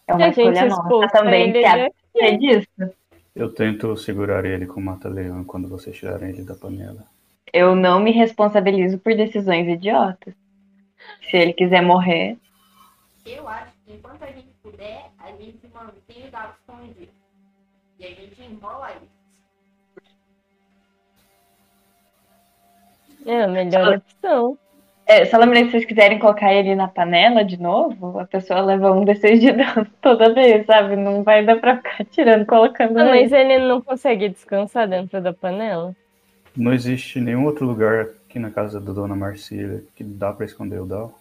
[0.07, 2.37] é uma a gente escolha nossa também ele abster daqui.
[2.37, 2.94] disso.
[3.35, 7.07] Eu tento segurar ele com mata-leão quando vocês tirarem ele da panela.
[7.50, 10.35] Eu não me responsabilizo por decisões idiotas.
[11.31, 12.37] Se ele quiser morrer,
[13.24, 17.12] Eu acho que enquanto a gente puder, a gente mantém o dado escondido.
[17.98, 19.14] E a gente enrola isso.
[23.24, 24.59] É a melhor opção.
[25.06, 28.90] É, só lembrei, se vocês quiserem colocar ele na panela de novo, a pessoa leva
[28.90, 30.96] um D6 de dano toda vez, sabe?
[30.96, 35.32] Não vai dar pra ficar tirando, colocando Ah, mas ele não consegue descansar dentro da
[35.32, 35.94] panela?
[36.56, 40.80] Não existe nenhum outro lugar aqui na casa da dona Marcília que dá pra esconder
[40.80, 41.12] o Dal.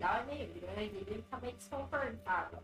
[0.00, 2.58] Dá é meio grande, ele fica meio desconfortável.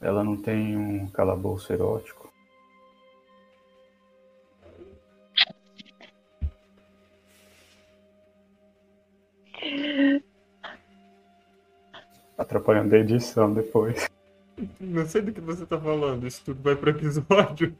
[0.00, 2.25] Ela não tem um calabouço erótico.
[12.36, 14.08] Atrapalhando a edição depois.
[14.80, 17.74] Não sei do que você tá falando, isso tudo vai pro episódio.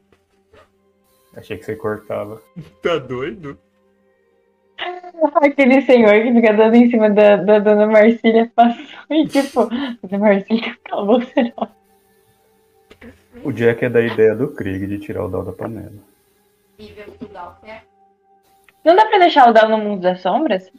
[1.35, 2.41] Achei que você cortava.
[2.83, 3.59] Tá doido?
[5.35, 9.67] Aquele senhor que fica dando em cima da, da dona Marcília passou e tipo,
[10.03, 11.71] dona Marcília acabou será.
[13.43, 15.93] O Jack é da ideia do Krieg de tirar o Dal da panela.
[16.79, 17.85] E o o quer.
[18.85, 20.71] Não dá pra deixar o Dal no mundo das sombras?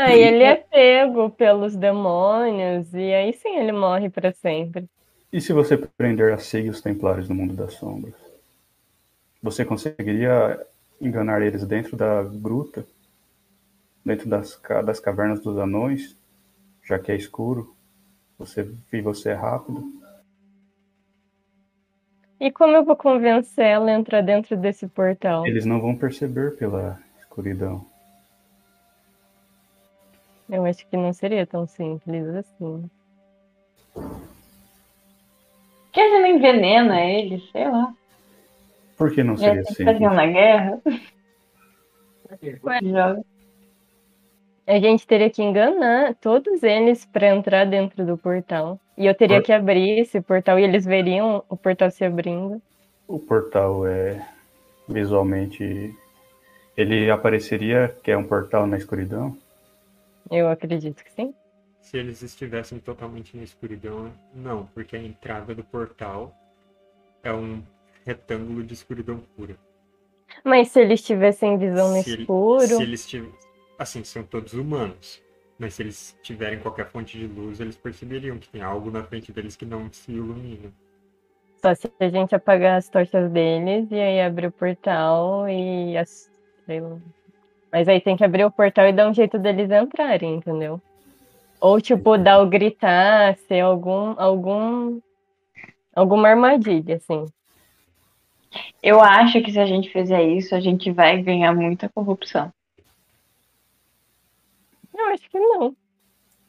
[0.00, 4.88] Aí ele é pego pelos demônios e aí sim ele morre pra sempre.
[5.32, 8.14] E se você prender a Sig e os Templários no mundo das sombras?
[9.42, 10.58] Você conseguiria
[11.00, 12.84] enganar eles dentro da gruta?
[14.04, 16.16] Dentro das, das cavernas dos anões?
[16.82, 17.74] Já que é escuro?
[18.38, 19.84] Você, e você é rápido?
[22.40, 25.46] E como eu vou convencer ela a entrar dentro desse portal?
[25.46, 27.89] Eles não vão perceber pela escuridão.
[30.50, 32.90] Eu acho que não seria tão simples assim.
[35.92, 37.40] Que a gente não envenena ele?
[37.52, 37.92] Sei lá.
[38.96, 39.84] Por que não seria simples?
[39.86, 40.80] fazer uma guerra?
[44.66, 48.78] A gente teria que enganar todos eles pra entrar dentro do portal.
[48.96, 52.62] E eu teria Por- que abrir esse portal e eles veriam o portal se abrindo.
[53.08, 54.24] O portal é
[54.88, 55.92] visualmente.
[56.76, 59.36] Ele apareceria que é um portal na escuridão?
[60.30, 61.34] Eu acredito que sim.
[61.80, 66.34] Se eles estivessem totalmente na escuridão, não, porque a entrada do portal
[67.22, 67.62] é um
[68.04, 69.56] retângulo de escuridão pura.
[70.44, 73.34] Mas se eles tivessem visão no Se ele- escuro, Se eles tiverem.
[73.78, 75.22] Assim, são todos humanos.
[75.58, 79.32] Mas se eles tiverem qualquer fonte de luz, eles perceberiam que tem algo na frente
[79.32, 80.72] deles que não se ilumina.
[81.62, 86.30] só se a gente apagar as tochas deles e aí abrir o portal e as...
[86.64, 86.98] sei lá.
[87.72, 90.80] Mas aí tem que abrir o portal e dar um jeito deles entrarem, entendeu?
[91.60, 95.00] Ou tipo, dar o gritar, ser algum, algum,
[95.94, 97.26] alguma armadilha, assim.
[98.82, 102.52] Eu acho que se a gente fizer isso, a gente vai ganhar muita corrupção.
[104.96, 105.76] Eu acho que não.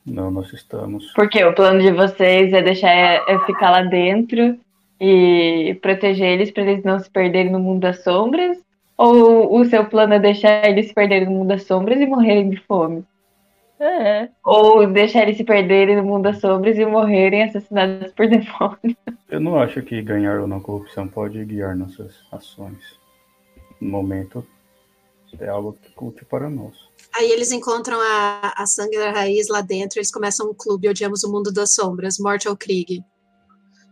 [0.05, 1.11] Não, nós estamos.
[1.13, 4.59] Porque o plano de vocês é deixar é ficar lá dentro
[4.99, 8.57] e proteger eles para eles não se perderem no mundo das sombras?
[9.01, 12.51] Ou o seu plano é deixar eles se perderem no mundo das sombras e morrerem
[12.51, 13.03] de fome?
[13.79, 18.95] É, Ou deixar eles se perderem no mundo das sombras e morrerem assassinados por demônios?
[19.27, 22.77] Eu não acho que ganhar ou não corrupção pode guiar nossas ações.
[23.81, 24.45] No momento,
[25.39, 26.75] é algo que culte para nós.
[27.15, 31.23] Aí eles encontram a, a sangue da raiz lá dentro, eles começam um clube, odiamos
[31.23, 33.03] o mundo das sombras, morte ao Krieg.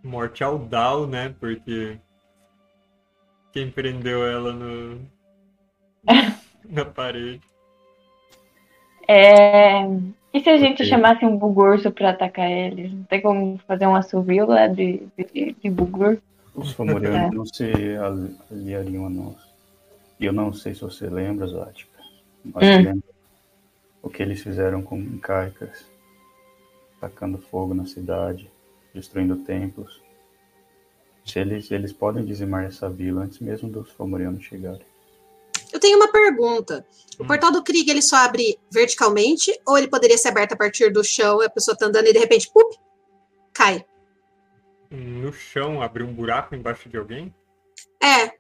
[0.04, 1.34] Morte ao Dal, né?
[1.39, 1.98] Porque.
[3.51, 4.99] Quem prendeu ela no.
[6.69, 7.41] na parede.
[9.07, 9.83] É...
[10.31, 10.85] E se a gente Ok.
[10.85, 12.93] chamasse um bugurso para atacar eles?
[12.93, 16.19] Não tem como fazer um assovio lá de, de, de bugur?
[16.53, 17.63] Os Fomorianos não se
[17.97, 19.38] ali- aliariam a nós.
[20.19, 21.97] E eu não sei se você lembra, Zática,
[22.43, 22.83] mas Hum.
[22.83, 23.09] lembra
[24.03, 25.89] o que eles fizeram com Caicas,
[26.99, 28.51] tacando fogo na cidade,
[28.93, 30.01] destruindo templos.
[31.30, 34.82] Se eles, eles podem dizimar essa vila antes mesmo dos Fomorianos chegarem.
[35.72, 36.86] Eu tenho uma pergunta.
[37.20, 37.28] O Hum.
[37.28, 41.04] portal do Krieg, ele só abre verticalmente ou ele poderia ser aberto a partir do
[41.04, 42.76] chão, a pessoa tá andando e de repente, pup,
[43.54, 43.86] cai?
[44.89, 47.34] No chão, abriu um buraco embaixo de alguém?
[48.02, 48.40] É,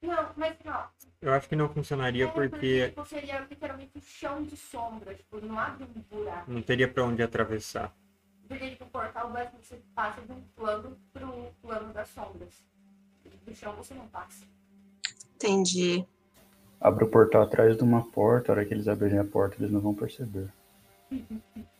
[0.00, 0.84] Não, mas não.
[1.20, 5.14] Eu acho que não funcionaria É, porque tipo, seria literalmente chão de sombra.
[5.14, 6.50] Tipo, não abre um buraco.
[6.50, 7.94] não teria pra onde atravessar.
[8.48, 12.64] Porque tipo, o portal basicamente você passa de um plano pro plano das sombras.
[13.46, 14.44] Do chão você não passa.
[15.36, 16.04] entendi.
[16.80, 19.70] Abre o portal atrás de uma porta, a hora que eles abrirem a porta, eles
[19.70, 20.48] não vão perceber.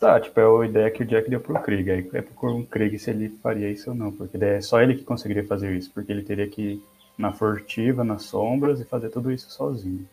[0.00, 1.90] Tá, tipo, é a ideia que o Jack deu pro Krieg.
[1.90, 5.04] Aí é pro Krieg se ele faria isso ou não, porque é só ele que
[5.04, 6.82] conseguiria fazer isso, porque ele teria que ir
[7.18, 10.08] na furtiva, nas sombras e fazer tudo isso sozinho.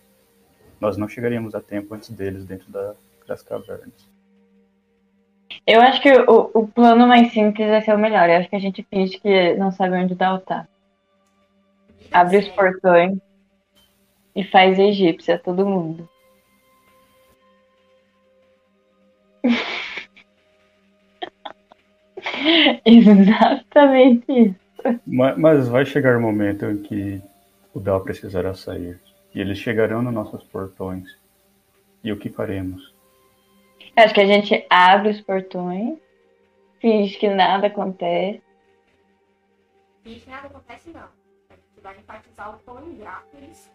[0.81, 2.95] Nós não chegaríamos a tempo antes deles dentro da-
[3.25, 3.93] das cavernas.
[5.65, 8.29] Eu acho que o, o plano mais simples vai ser o melhor.
[8.29, 10.67] Eu acho que a gente finge que não sabe onde dá o tá.
[12.11, 13.17] Abre os portões
[14.35, 16.07] e faz egípcia todo mundo.
[22.85, 24.99] Exatamente isso.
[25.05, 27.21] Ma- Mas vai chegar o momento em que
[27.73, 28.99] o Dal precisará sair.
[29.33, 31.07] E eles chegarão nos nossos portões.
[32.03, 32.93] E o que faremos?
[33.97, 35.97] Acho que a gente abre os portões,
[36.79, 38.43] finge que nada acontece.
[40.03, 41.01] Finge que nada acontece, não.
[41.49, 43.71] A gente vai enfatizar o quão ingratos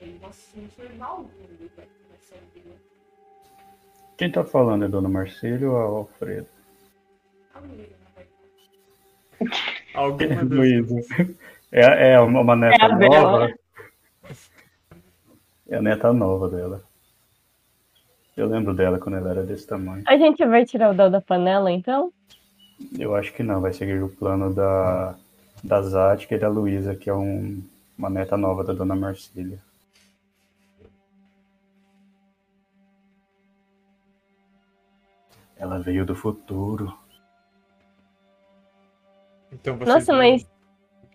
[0.00, 2.76] eles vão se sentir nessa vida.
[4.16, 6.46] Quem tá falando é Dona Marcelo ou Alfredo?
[7.54, 9.64] A Luísa, na verdade.
[9.94, 10.94] Alguma das Luísa.
[11.72, 13.54] É, é uma neta É nova.
[15.68, 16.95] É a neta nova dela.
[18.36, 20.04] Eu lembro dela quando ela era desse tamanho.
[20.06, 22.12] A gente vai tirar o Dal da panela, então?
[22.98, 25.14] Eu acho que não, vai seguir o plano da,
[25.64, 27.62] da Zática e da Luísa, que é um,
[27.96, 29.58] uma neta nova da Dona Marcília.
[35.56, 36.94] Ela veio do futuro.
[39.50, 40.46] Então Nossa, vão- mas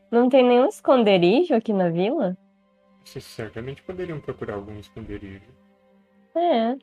[0.10, 2.36] não tem nenhum esconderijo aqui na vila?
[3.06, 5.46] Vocês certamente poderiam procurar algum esconderijo.
[6.36, 6.76] É.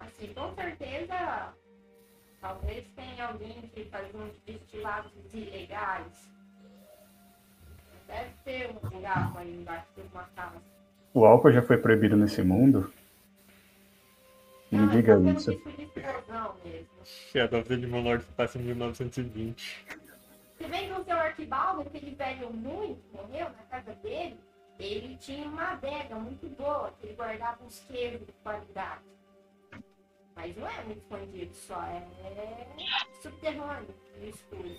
[0.00, 1.52] Assim, com certeza,
[2.40, 6.28] talvez tenha alguém que faz uns destilados ilegais.
[8.06, 10.62] Deve ter um buraco aí embaixo de uma casa.
[11.12, 12.92] O álcool já foi proibido nesse mundo?
[14.70, 15.50] Me Não, diga é pelo isso.
[15.50, 16.88] risco de explosão mesmo.
[17.04, 19.86] Se a data de Monlord se passa em 1920.
[20.58, 24.38] Se bem que o seu Arquibaldo, aquele velho muito, morreu na casa dele,
[24.78, 29.02] ele tinha uma adega muito boa, que ele guardava uns queijos de qualidade.
[30.38, 32.00] Mas não é muito escondido, só é
[33.20, 33.88] subterrâneo,
[34.20, 34.70] no escuro.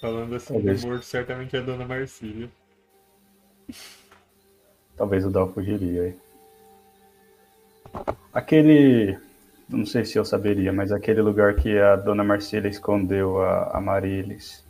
[0.00, 0.80] Falando assim Talvez.
[0.80, 2.50] de morto, certamente é a Dona Marcília.
[4.96, 6.02] Talvez o Dal fugiria.
[6.02, 6.18] aí.
[8.34, 9.16] Aquele.
[9.68, 13.80] Não sei se eu saberia, mas aquele lugar que a Dona Marcília escondeu a, a
[13.80, 14.66] Marilis.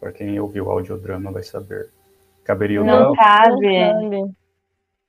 [0.00, 1.90] Para quem ouviu o audiodrama vai saber.
[2.42, 3.14] Caberia o Não Dal?
[3.14, 4.34] cabe.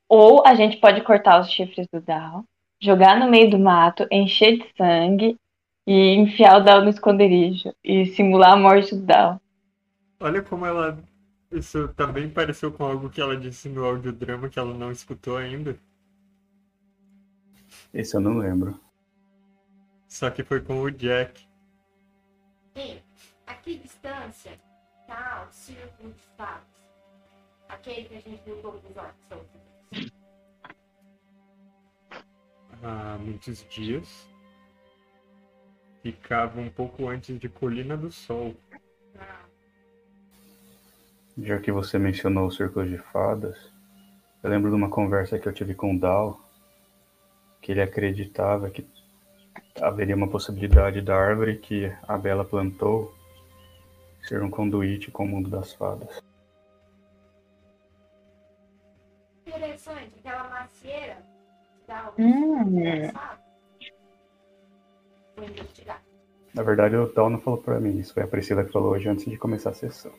[0.07, 2.43] Ou a gente pode cortar os chifres do Dal,
[2.81, 5.37] jogar no meio do mato, encher de sangue
[5.85, 9.41] e enfiar o Dal no esconderijo e simular a morte do Dal.
[10.19, 10.97] Olha como ela.
[11.51, 15.75] Isso também pareceu com algo que ela disse no audiodrama que ela não escutou ainda.
[17.91, 18.79] Esse eu não lembro.
[20.07, 21.43] Só que foi com o Jack.
[22.75, 23.01] E,
[23.47, 24.51] a que distância
[25.07, 26.83] tá o círculo de fatos?
[27.67, 28.93] Aquele que a gente viu todos os
[29.27, 29.68] soltos.
[32.83, 34.27] Há muitos dias.
[36.01, 38.55] Ficava um pouco antes de Colina do Sol.
[41.37, 43.71] Já que você mencionou o Círculo de Fadas,
[44.43, 46.39] eu lembro de uma conversa que eu tive com o Dal,
[47.61, 48.85] que ele acreditava que
[49.81, 53.13] haveria uma possibilidade da árvore que a Bela plantou
[54.23, 56.21] ser um conduíte com o mundo das fadas.
[59.49, 61.18] interessante, aquela macieira
[62.17, 63.11] Hum.
[66.53, 69.07] Na verdade, o Dal não falou pra mim, isso foi a Priscila que falou hoje
[69.07, 70.11] antes de começar a sessão.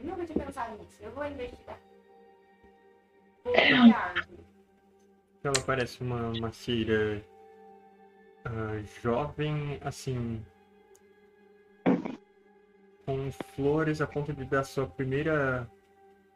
[0.00, 1.02] Nunca tinha pensado nisso.
[1.02, 1.78] Eu vou investigar.
[3.44, 3.54] Vou.
[5.44, 7.22] Ela parece uma macieira
[8.44, 10.44] ah, jovem, assim.
[13.04, 15.70] Com flores a ponto de dar sua primeira.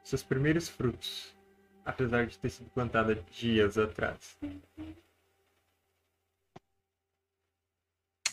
[0.05, 1.37] seus primeiros frutos.
[1.85, 4.37] Apesar de ter sido plantada dias atrás.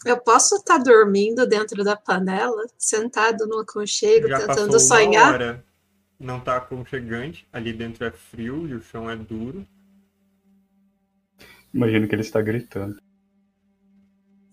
[0.06, 5.34] Eu posso estar dormindo dentro da panela, sentado no aconchego, Já tentando sonhar?
[5.34, 5.66] hora.
[6.20, 7.48] Não tá aconchegante.
[7.52, 9.68] Ali dentro é frio e o chão é duro.
[11.74, 12.95] Imagino que ele está gritando.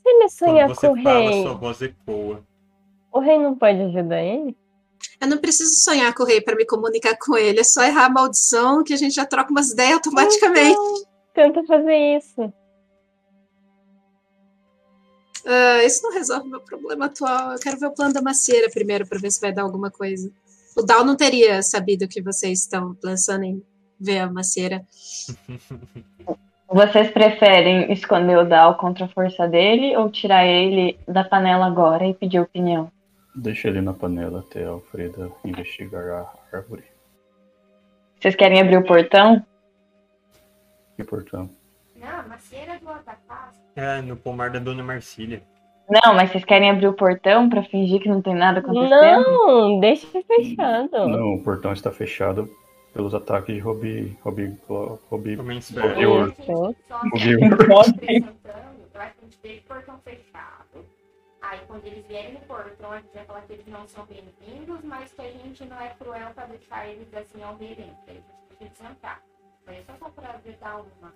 [0.03, 2.45] Se ele sonhar Quando você com o fala, rei, sua voz ecoa.
[3.13, 4.57] o rei não pode ajudar ele?
[5.21, 8.07] Eu não preciso sonhar com o rei para me comunicar com ele, é só errar
[8.07, 10.73] a maldição que a gente já troca umas ideias automaticamente.
[10.73, 11.03] Então,
[11.35, 12.53] tenta fazer isso.
[15.47, 17.53] Ah, isso não resolve meu problema atual.
[17.53, 20.31] Eu quero ver o plano da macieira primeiro para ver se vai dar alguma coisa.
[20.77, 23.63] O Dal não teria sabido que vocês estão pensando em
[24.01, 24.85] ver a macieira.
[26.67, 32.05] Vocês preferem esconder o Dal contra a força dele ou tirar ele da panela agora
[32.05, 32.91] e pedir opinião?
[33.35, 36.85] Deixa ele na panela até a Alfreda investigar a árvore.
[38.21, 39.45] Vocês querem abrir o portão?
[40.99, 41.51] E portanto,
[41.97, 43.61] Não, a macieira do casa.
[43.75, 45.43] É, no pomar da Dona Marcília.
[45.91, 48.91] Não, mas vocês querem abrir o portão pra fingir que não tem nada acontecendo?
[49.29, 51.09] Não, deixa fechado.
[51.09, 52.49] Não, o portão está fechado
[52.95, 54.17] pelos ataques de Robi.
[54.23, 54.57] Robi.
[55.11, 55.39] Robi.
[55.39, 55.89] Homens Robi.
[55.89, 56.05] velhos.
[56.09, 56.29] Horror.
[56.39, 56.77] Isso.
[56.89, 57.39] Só O que Gil.
[57.41, 57.91] eles Pode.
[57.91, 58.31] apresentando,
[58.95, 60.54] eu acho que a gente deixa o portão fechado.
[61.55, 64.83] Aí quando eles vierem no portão, a gente vai falar que eles não são bem-vindos,
[64.83, 67.97] mas que a gente não é cruel pra deixar eles assim ao verem.
[68.09, 68.25] Eles
[68.59, 69.23] deixam eles entrar.
[69.65, 71.15] Mas é só pra dar uma.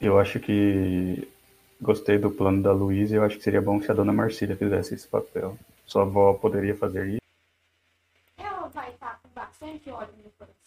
[0.00, 1.28] Eu acho que.
[1.80, 4.56] Gostei do plano da Luísa e eu acho que seria bom se a dona Marcília
[4.56, 5.58] fizesse esse papel.
[5.84, 7.20] Sua avó poderia fazer isso.
[8.38, 10.65] Ela vai estar com bastante ódio no coração.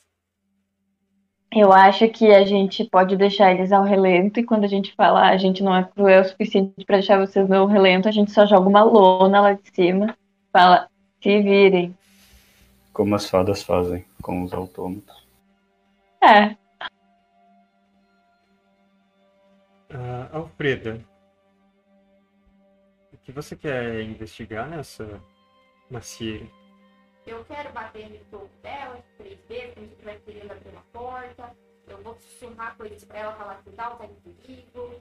[1.51, 5.29] Eu acho que a gente pode deixar eles ao relento e quando a gente falar
[5.29, 8.45] a gente não é cruel o suficiente pra deixar vocês no relento, a gente só
[8.45, 10.15] joga uma lona lá de cima,
[10.53, 10.87] fala,
[11.21, 11.97] se virem.
[12.93, 15.27] Como as fadas fazem com os autômatos.
[16.21, 16.55] É,
[19.91, 21.03] Ah, Alfreda,
[23.11, 25.19] o que você quer investigar nessa
[25.89, 26.45] macieira?
[27.29, 30.81] Eu quero bater no topo dela três vezes, quando a gente vai querendo abrir uma
[30.91, 31.55] porta.
[31.87, 34.99] Eu vou sussurrar coisas pra ela falar que o Dal tá em perigo.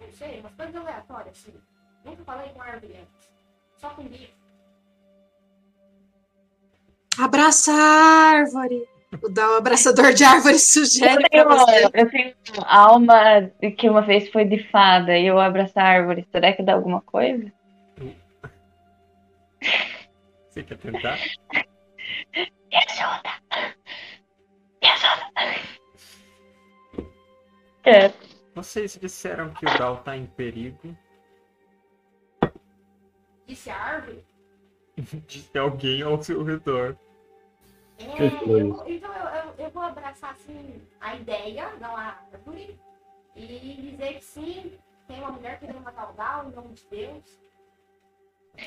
[0.00, 1.54] Não sei, umas coisas aleatórias, assim.
[2.02, 3.30] Nunca falei com árvore antes.
[3.76, 4.32] Só com bicho.
[7.18, 8.88] Abraça a árvore.
[9.12, 11.84] O abraçador de árvore eu sugere tenho, pra você.
[11.92, 16.26] eu tenho uma alma que uma vez foi de fada e eu abraço a árvore.
[16.32, 17.52] Será que dá alguma coisa?
[20.54, 21.18] Você quer tentar?
[22.32, 23.30] Me ajuda!
[24.80, 25.32] Me ajuda!
[27.82, 28.14] Quero.
[28.54, 30.96] Vocês disseram que o Dal tá em perigo.
[33.48, 34.24] Disse a árvore?
[35.26, 36.96] De alguém ao seu redor.
[37.98, 38.04] É,
[38.48, 42.78] eu, então eu, eu, eu vou abraçar assim a ideia, não a árvore,
[43.34, 44.78] e dizer que sim,
[45.08, 47.42] tem uma mulher querendo matar o Dal, em nome de Deus.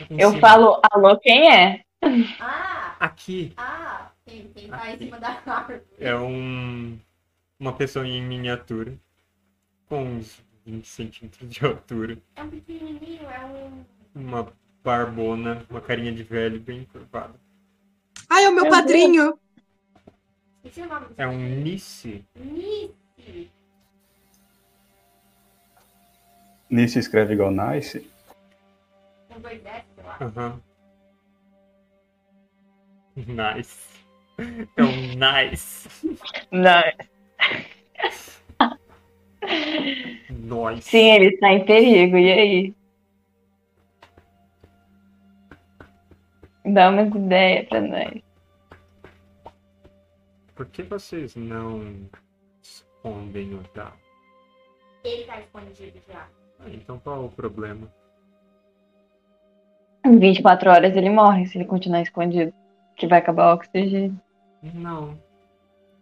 [0.10, 0.42] Eu cima.
[0.42, 1.82] falo, alô, quem é?
[2.40, 5.82] Ah, Aqui ah, quem, quem tá em cima da árvore?
[6.00, 6.98] é um
[7.60, 8.94] uma pessoa em miniatura
[9.90, 13.86] com uns 20 centímetros de altura, É um pequenininho, é um.
[14.14, 17.34] uma barbona, uma carinha de velho bem curvada.
[18.30, 19.40] Ai, é o meu Meu padrinho.
[21.18, 21.38] É um.
[21.64, 22.24] Nice.
[22.36, 23.50] Nice.
[26.70, 28.06] Nisso escreve igual Nice.
[29.38, 30.18] Com dois S, sei lá.
[30.20, 30.62] Aham.
[33.16, 34.04] Nice.
[34.76, 35.88] É um nice.
[40.32, 40.84] Nós.
[40.86, 42.76] Sim, ele está em perigo, e aí?
[46.66, 48.24] Dá umas ideias pra nós.
[50.56, 52.10] Por que vocês não
[52.64, 53.96] escondem o Dal?
[55.04, 56.28] Ele tá escondido já.
[56.60, 57.88] Ah, então qual o problema?
[60.08, 62.54] Em 24 horas ele morre se ele continuar escondido.
[62.96, 64.18] Que vai acabar o oxigênio.
[64.74, 65.20] Não.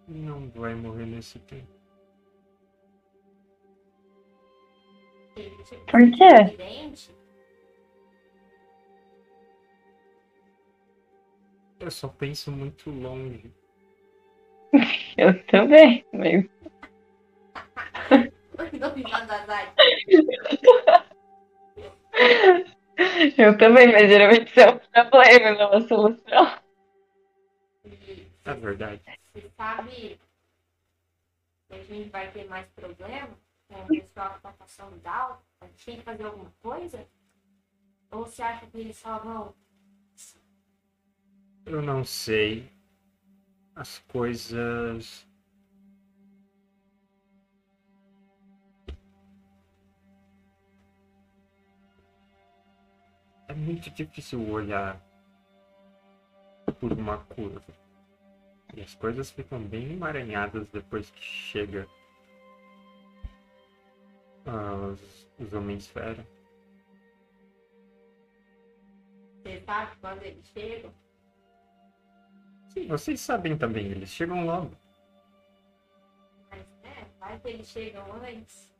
[0.07, 1.73] Não vai morrer nesse tempo.
[5.89, 6.55] Por quê?
[11.79, 13.51] Eu só penso muito longe.
[15.17, 16.45] Eu também, mas
[23.37, 26.65] Eu também, mas geralmente isso é um problema, não é uma solução.
[28.45, 29.01] É verdade.
[29.33, 30.19] Você sabe
[31.67, 33.29] que a gente vai ter mais problema
[33.67, 35.37] com o pessoal que tá passando Down?
[35.61, 37.05] A gente tem que fazer alguma coisa?
[38.11, 39.53] Ou você acha que eles só vão.
[41.65, 42.69] Eu não sei.
[43.75, 45.27] As coisas.
[53.47, 54.99] É muito difícil olhar
[56.79, 57.61] por uma curva.
[58.73, 61.87] E as coisas ficam bem emaranhadas depois que chega
[64.45, 66.25] os, os homens fera.
[69.43, 70.91] Você sabe quando eles chegam?
[72.69, 74.75] Sim, vocês sabem também, eles chegam logo.
[76.49, 77.07] Mas, né?
[77.19, 78.73] Vai que eles chegam antes.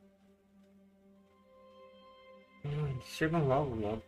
[2.64, 4.02] Hum, Eles chegam logo, logo.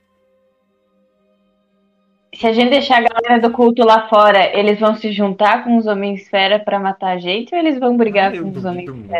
[2.34, 5.76] Se a gente deixar a galera do culto lá fora, eles vão se juntar com
[5.76, 8.88] os homens esfera pra matar a gente ou eles vão brigar Ah, com os homens
[8.90, 9.10] muito.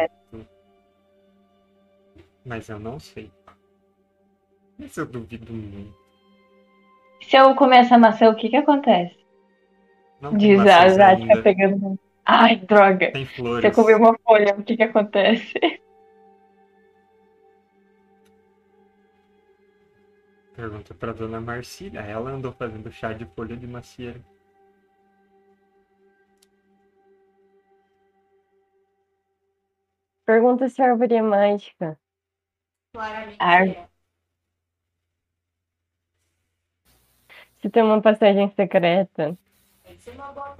[2.44, 3.30] Mas eu não sei.
[4.78, 5.92] Mas eu duvido muito.
[7.22, 9.16] Se eu comer essa maçã, o que que acontece?
[10.20, 11.42] Não Diz a Zática ainda.
[11.42, 11.98] pegando.
[12.24, 13.10] Ai, droga.
[13.12, 13.64] Tem Se flores.
[13.64, 15.52] eu comer uma folha, o que que acontece?
[20.58, 22.00] Pergunta pra dona Marcília.
[22.00, 24.20] Ela andou fazendo chá de folha de macieira.
[30.26, 31.98] Pergunta se a árvore é mágica.
[32.92, 33.88] Claramente Ar- é.
[37.60, 39.36] Se tem uma passagem secreta.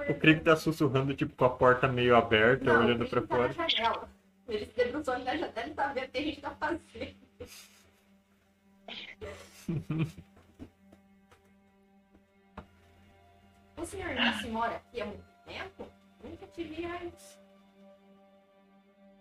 [0.09, 0.15] O.
[0.19, 3.55] Krieg tá sussurrando, tipo, com a porta meio aberta, Não, olhando ele pra tá fora.
[3.55, 4.09] na janela.
[4.49, 7.17] Ele se debruçou na janela e tá vendo o que a gente tá fazendo.
[13.77, 15.87] O senhor Nice mora aqui há muito tempo?
[16.25, 17.39] Nunca te vi antes.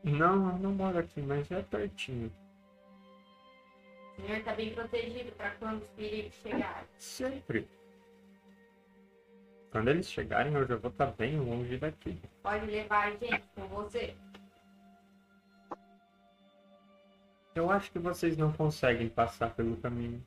[0.04, 2.32] Não, eu não moro aqui, mas é pertinho.
[4.18, 6.88] O senhor tá bem protegido para quando os perigos chegarem.
[6.98, 7.68] Sempre.
[9.72, 12.20] Quando eles chegarem, eu já vou estar bem longe daqui.
[12.42, 14.16] Pode levar a gente com você.
[17.54, 20.26] Eu acho que vocês não conseguem passar pelo caminho.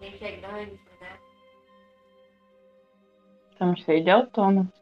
[0.00, 1.18] A gente é grande, né?
[3.52, 4.80] Estamos cheios de autômatos.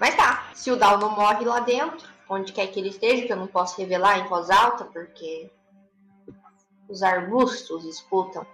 [0.00, 3.32] Mas tá, se o Dal não morre lá dentro, onde quer que ele esteja, que
[3.32, 5.50] eu não posso revelar em voz alta, porque
[6.88, 8.46] os arbustos escutam.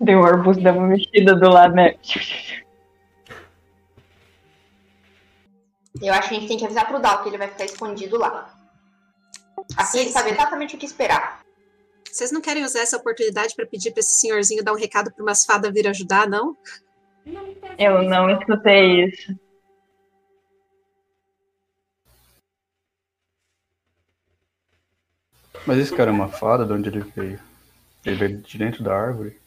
[0.00, 1.98] Deu o arbusto deu uma mexida do lado, né?
[6.00, 8.16] Eu acho que a gente tem que avisar pro Dal que ele vai ficar escondido
[8.16, 8.57] lá.
[9.76, 11.42] Assim ele sabe exatamente o que esperar.
[12.10, 15.22] Vocês não querem usar essa oportunidade para pedir para esse senhorzinho dar um recado para
[15.22, 16.56] umas fadas vir ajudar, não?
[17.78, 19.38] Eu não escutei isso.
[25.66, 27.38] Mas esse cara é uma fada, de onde ele veio?
[28.04, 29.38] Ele veio de dentro da árvore?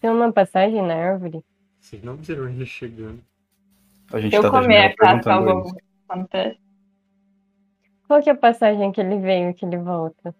[0.00, 1.44] Tem uma passagem na árvore.
[1.80, 3.22] Vocês não viram ele chegando.
[4.12, 5.76] A gente eu tá da comer janela a casca, perguntando algo isso.
[6.08, 6.65] acontece.
[8.06, 10.34] Qual que é a passagem que ele veio e que ele volta?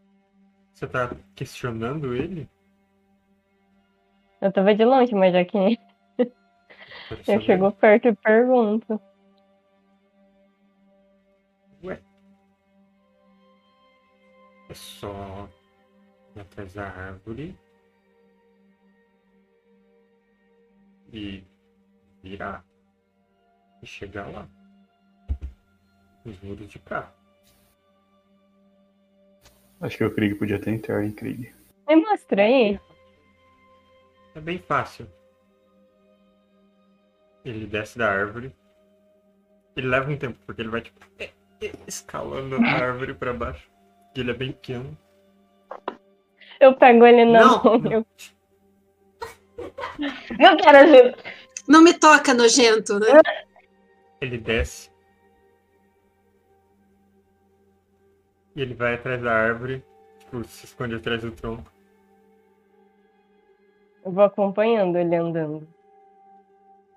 [0.72, 2.48] Você tá questionando ele?
[4.40, 5.78] Eu tava de longe, mas já que
[7.24, 7.40] saber.
[7.42, 9.00] chegou perto e pergunto.
[14.68, 15.48] É só
[16.34, 17.56] ir atrás da árvore
[21.12, 21.44] e
[22.22, 22.64] virar
[23.80, 24.48] e chegar lá.
[26.24, 27.14] Os muros de cá.
[29.80, 31.52] Acho que o Krieg podia tentar, hein, Krieg?
[31.88, 32.80] Me mostra aí.
[34.34, 35.06] É bem fácil.
[37.44, 38.54] Ele desce da árvore.
[39.76, 43.70] Ele leva um tempo, porque ele vai tipo é, é, escalando a árvore pra baixo.
[44.14, 44.96] E ele é bem pequeno.
[46.58, 47.62] Eu pego ele na Não.
[47.62, 47.92] mão.
[47.92, 48.06] Eu...
[50.38, 51.16] Não quero ajuda.
[51.68, 53.20] Não me toca, nojento, né?
[54.20, 54.90] Ele desce.
[58.56, 59.84] E ele vai atrás da árvore.
[60.18, 61.70] Tipo, se esconde atrás do tronco.
[64.02, 65.68] eu vou acompanhando ele andando.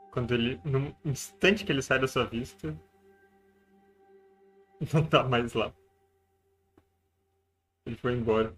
[0.10, 0.60] Quando ele.
[0.64, 2.74] No instante que ele sai da sua vista.
[4.94, 5.74] Não tá mais lá.
[7.86, 8.56] Ele foi embora.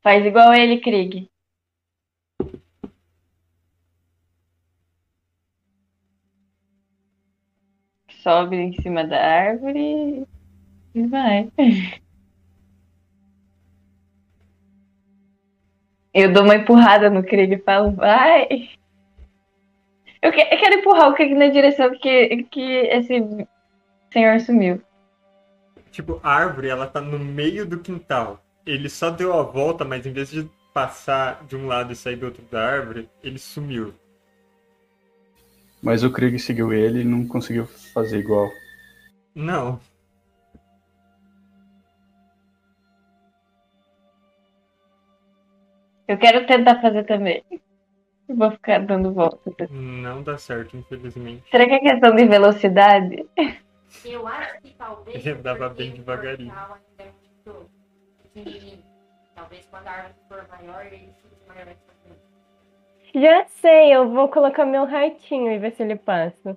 [0.00, 1.30] Faz igual ele, Krieg.
[8.22, 10.26] Sobe em cima da árvore
[11.00, 11.50] e vai.
[16.12, 18.46] Eu dou uma empurrada no Krieg e falo, vai!
[20.20, 23.46] Eu, que- eu quero empurrar o Krieg na direção que, que esse
[24.12, 24.82] senhor sumiu.
[25.92, 28.42] Tipo, a árvore, ela tá no meio do quintal.
[28.66, 32.16] Ele só deu a volta, mas em vez de passar de um lado e sair
[32.16, 33.94] do outro da árvore, ele sumiu.
[35.82, 38.48] Mas o Krieg seguiu ele e não conseguiu fazer igual.
[39.34, 39.80] Não.
[46.08, 47.44] Eu quero tentar fazer também.
[48.28, 49.70] Eu Vou ficar dando voltas.
[49.70, 51.44] Não dá certo, infelizmente.
[51.50, 53.26] Será que é questão de velocidade?
[54.04, 55.26] Eu acho que talvez.
[55.26, 56.52] Andava porque bem devagarinho.
[56.98, 57.68] é muito.
[59.34, 61.74] Talvez quando a árvore for maior, ele fique maior.
[63.14, 66.56] Já sei, eu vou colocar meu ratinho e ver se ele passa.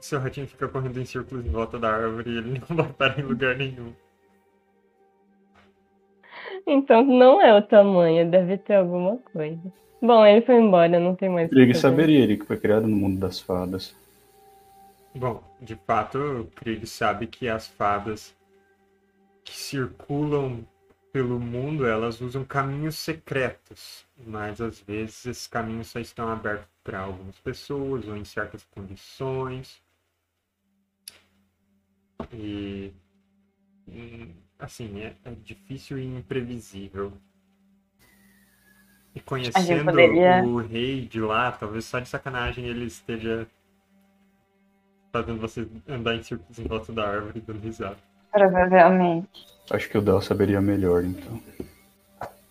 [0.00, 3.18] Seu ratinho fica correndo em círculos em volta da árvore e ele não vai parar
[3.18, 3.92] em lugar nenhum.
[6.66, 9.60] Então não é o tamanho, deve ter alguma coisa.
[10.00, 11.48] Bom, ele foi embora, não tem mais.
[11.48, 13.94] Krieg saberia, ele que foi criado no mundo das fadas.
[15.14, 18.34] Bom, de fato, o Krieg sabe que as fadas
[19.44, 20.64] que circulam
[21.12, 27.00] pelo mundo, elas usam caminhos secretos, mas às vezes esses caminhos só estão abertos para
[27.00, 29.82] algumas pessoas ou em certas condições.
[32.32, 32.92] E.
[34.58, 37.12] Assim, é, é difícil e imprevisível.
[39.14, 43.46] E conhecendo poderia- o rei de lá, talvez só de sacanagem ele esteja
[45.12, 47.98] fazendo você andar em círculos em volta da árvore dando risada.
[48.30, 49.46] Provavelmente.
[49.70, 51.38] Acho que o Del saberia melhor, então.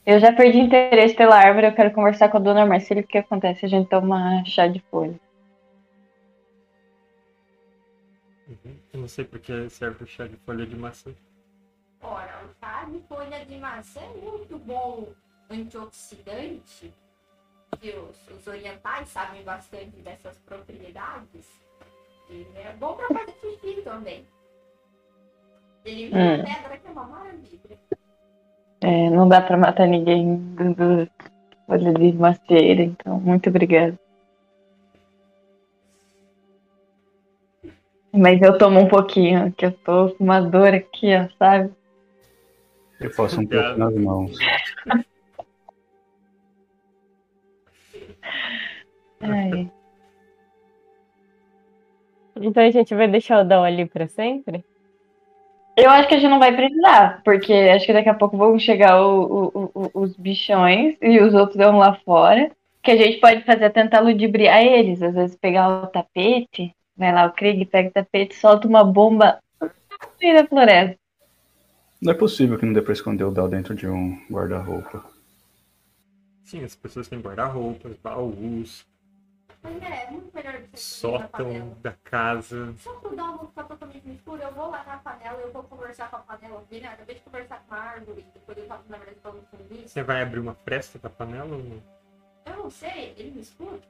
[0.06, 3.18] Eu já perdi interesse pela árvore, eu quero conversar com a dona Marcília, o que
[3.18, 3.66] acontece?
[3.66, 5.20] A gente toma chá de folha.
[8.47, 8.76] Uhum.
[8.93, 11.12] Eu não sei porque serve o chá de folha de maçã.
[12.04, 15.08] Ora, o chá de folha de maçã é muito bom
[15.49, 16.93] antioxidante.
[17.82, 21.45] E os, os orientais sabem bastante dessas propriedades.
[22.30, 24.26] E é bom para fazer sushi também.
[25.86, 26.43] Elimina Hum.
[26.43, 27.80] pedra que é uma maravilha.
[28.82, 31.10] É, não dá pra matar ninguém dando
[31.68, 33.97] folha de macieira, então muito obrigada.
[38.14, 41.72] Mas eu tomo um pouquinho, que eu tô com uma dor aqui, ó, sabe?
[43.02, 44.38] Eu passo um pouco nas mãos.
[49.22, 49.70] Ai,
[52.36, 54.64] Então a gente vai deixar o Dal ali pra sempre?
[55.78, 58.58] Eu acho que a gente não vai precisar, porque acho que daqui a pouco vão
[58.60, 62.52] chegar o- o- o- os bichões e os outros vão lá fora.
[62.84, 67.14] Que a gente pode fazer é tentar ludibriar eles, às vezes pegar o tapete, vai
[67.14, 69.70] lá o Krieg, pega o tapete, solta uma bomba no
[70.20, 71.01] meio da floresta.
[72.02, 75.06] Não é possível que não dê pra esconder o Del dentro de um guarda-roupa.
[76.43, 78.84] Sim, as pessoas têm guarda-roupas, baús,
[79.62, 82.74] Mas é, é muito melhor do que você sótão da casa.
[82.80, 86.10] Só pro dar não ficar totalmente escuro, eu vou lá na panela, eu vou conversar
[86.10, 86.88] com a panela né?
[86.88, 89.89] acabei de conversar com a árvore, depois eu tava na verdade falando com isso.
[89.89, 91.84] Você vai abrir uma fresta da panela ou não?
[92.47, 93.88] Eu não sei, ele me escuta?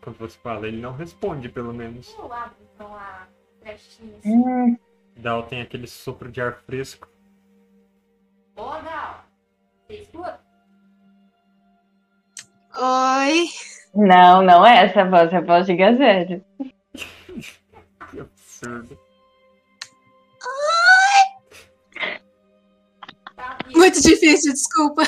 [0.00, 2.14] Quando você fala, ele não responde, pelo menos.
[2.16, 3.26] Eu abro então a
[3.60, 4.36] frestinha assim.
[4.36, 4.76] Hum,
[5.18, 7.08] Dal tem aquele sopro de ar fresco.
[8.56, 10.40] Você escuta?
[12.80, 13.46] Oi.
[13.94, 16.44] não, não é essa voz, é a voz de Gazelle.
[18.10, 18.98] Que absurdo.
[23.68, 23.78] Vivo.
[23.78, 25.02] Muito difícil, desculpa.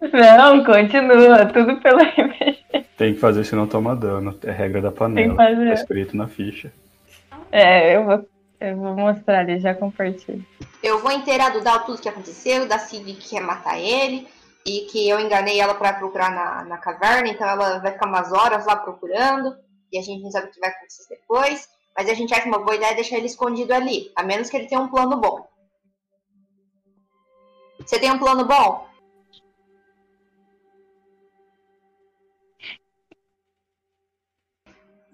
[0.00, 2.86] Não, continua, tudo pela RPG.
[2.96, 4.38] Tem que fazer senão toma dano.
[4.44, 5.36] É regra da Tem que panela.
[5.36, 5.66] fazer.
[5.66, 6.72] Tá escrito na ficha.
[7.52, 8.26] É, eu vou,
[8.60, 10.44] eu vou mostrar ali, já compartilho.
[10.82, 14.28] Eu vou inteirar do Dal tudo que aconteceu, da Cid que quer matar ele,
[14.64, 18.32] e que eu enganei ela pra procurar na, na caverna, então ela vai ficar umas
[18.32, 19.56] horas lá procurando,
[19.92, 21.68] e a gente não sabe o que vai acontecer depois.
[21.96, 24.66] Mas a gente acha uma boa ideia deixar ele escondido ali, a menos que ele
[24.66, 25.48] tenha um plano bom.
[27.80, 28.86] Você tem um plano bom?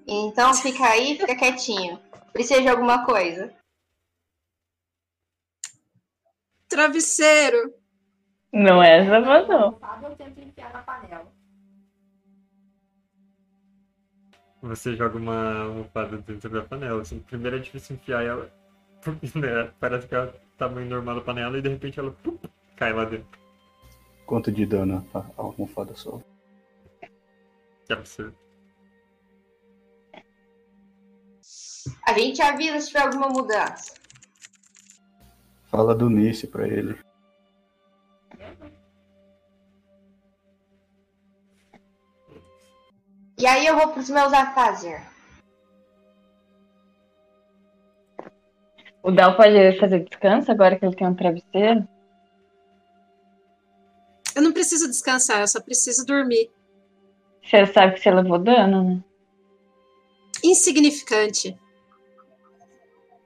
[0.07, 2.01] Então fica aí, fica quietinho.
[2.33, 3.55] Precisa de alguma coisa?
[6.68, 7.74] Travesseiro.
[8.53, 9.78] Não é essa não.
[10.03, 11.33] Eu tento enfiar na panela.
[14.62, 17.03] Você joga uma almofada dentro da panela.
[17.03, 18.51] Assim, primeiro é difícil enfiar ela.
[19.35, 22.39] né, Parece que é o tamanho normal da panela e de repente ela pum,
[22.76, 23.39] cai lá dentro.
[24.24, 26.22] Quanto de dano a a almofada só?
[27.87, 28.37] Que absurdo.
[32.07, 33.94] A gente avisa se tiver alguma mudança.
[35.70, 36.98] Fala do Nice pra ele.
[43.38, 45.03] E aí eu vou pros meus afazer.
[49.03, 51.88] O Dal pode fazer descanso agora que ele tem um travesseiro?
[54.34, 56.50] Eu não preciso descansar, eu só preciso dormir.
[57.42, 59.05] Você sabe que você levou dano, né?
[60.44, 61.59] Insignificante.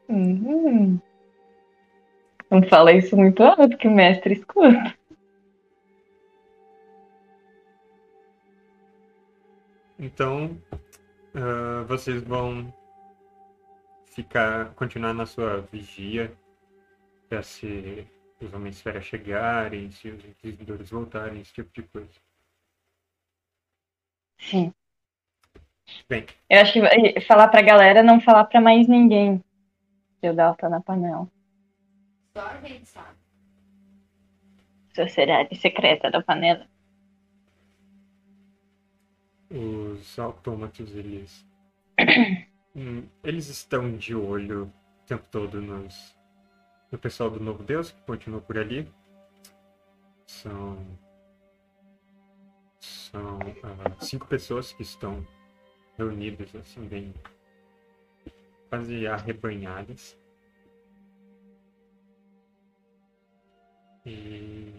[0.08, 1.00] Uhum.
[2.50, 4.94] Não fala isso muito alto que o mestre escuta.
[9.98, 10.56] Então,
[11.34, 12.72] ah, vocês vão
[14.06, 16.32] ficar, continuar na sua vigia
[17.28, 18.06] para se
[18.40, 22.20] os homens esfera chegarem, se os inquisidores voltarem, esse tipo de coisa.
[24.38, 24.72] Sim.
[26.08, 29.42] Bem, Eu acho que vai- falar pra galera não falar pra mais ninguém
[30.20, 31.28] que o tá na panela.
[32.36, 33.16] Só a gente sabe.
[34.94, 36.66] Sociedade secreta da panela.
[39.50, 41.46] os autômatos, eles.
[42.78, 46.14] Hum, eles estão de olho o tempo todo nos,
[46.92, 48.86] no pessoal do Novo Deus, que continua por ali.
[50.26, 50.76] São.
[52.78, 55.26] São ah, cinco pessoas que estão
[55.96, 57.14] reunidas, assim, bem
[58.68, 60.18] quase arrebanhadas.
[64.04, 64.72] E.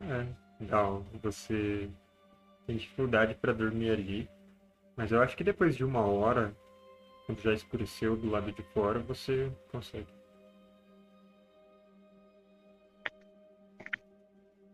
[0.00, 0.26] É,
[0.60, 1.04] legal.
[1.22, 1.90] Você
[2.66, 4.30] tem dificuldade para dormir ali.
[4.96, 6.56] Mas eu acho que depois de uma hora,
[7.26, 10.08] quando já escureceu do lado de fora, você consegue.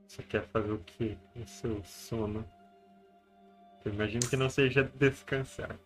[0.06, 2.44] Você quer fazer o quê no seu sono?
[3.84, 5.76] Eu imagino que não seja descansar.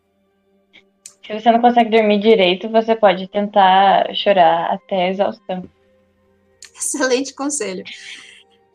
[1.26, 5.68] Se você não consegue dormir direito, você pode tentar chorar até a exaustão.
[6.72, 7.82] Excelente conselho.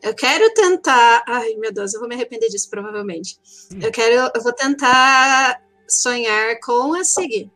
[0.02, 1.24] Eu quero tentar.
[1.26, 3.38] Ai, meu Deus, eu vou me arrepender disso, provavelmente.
[3.80, 4.30] Eu quero.
[4.34, 7.50] Eu vou tentar sonhar com a seguir.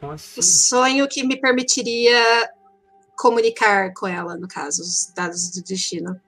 [0.00, 2.50] Como O sonho que me permitiria
[3.16, 6.20] comunicar com ela, no caso, os dados do destino.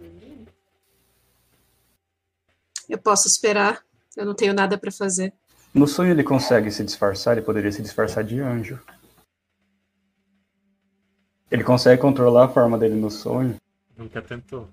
[0.00, 0.52] Dormindo.
[2.88, 3.85] Eu posso esperar.
[4.16, 5.32] Eu não tenho nada para fazer.
[5.74, 8.80] No sonho ele consegue se disfarçar, ele poderia se disfarçar de anjo.
[11.50, 13.56] Ele consegue controlar a forma dele no sonho.
[13.96, 14.68] Nunca tentou.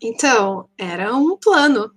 [0.00, 1.92] Então, era um plano.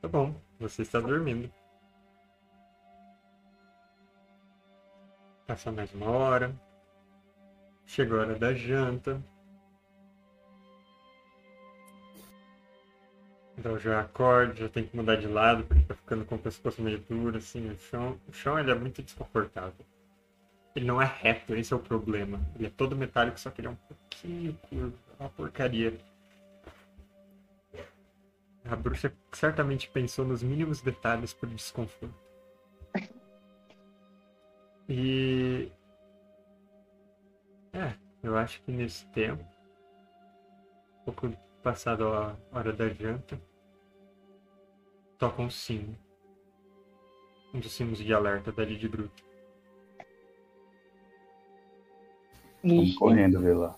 [0.00, 1.52] Tá bom, você está dormindo.
[5.46, 6.54] Passa mais uma hora.
[7.86, 9.22] Chegou a hora da janta.
[13.60, 16.80] Então já acorda, já tem que mudar de lado, porque tá ficando com o pescoço
[16.80, 18.18] meio duro, assim, o chão.
[18.26, 19.84] O chão ele é muito desconfortável.
[20.74, 22.40] Ele não é reto, esse é o problema.
[22.56, 24.94] Ele é todo metálico, só que ele é um pouquinho curvo.
[25.18, 25.92] É uma porcaria.
[28.64, 32.14] A bruxa certamente pensou nos mínimos detalhes por desconforto.
[34.88, 35.70] E.
[37.74, 37.92] É,
[38.22, 39.44] eu acho que nesse tempo,
[41.02, 43.38] um pouco passado a hora da janta,
[45.20, 45.96] toca um sino.
[47.52, 49.22] Um dos sinos de alerta dali de gruta.
[52.64, 53.76] Vamos correndo ver lá.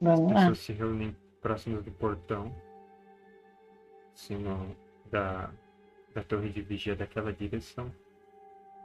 [0.00, 0.34] vamos As lá.
[0.34, 2.54] pessoas se reúnem próximas do portão,
[4.12, 4.66] acima
[5.10, 5.50] da,
[6.14, 7.92] da torre de vigia daquela direção.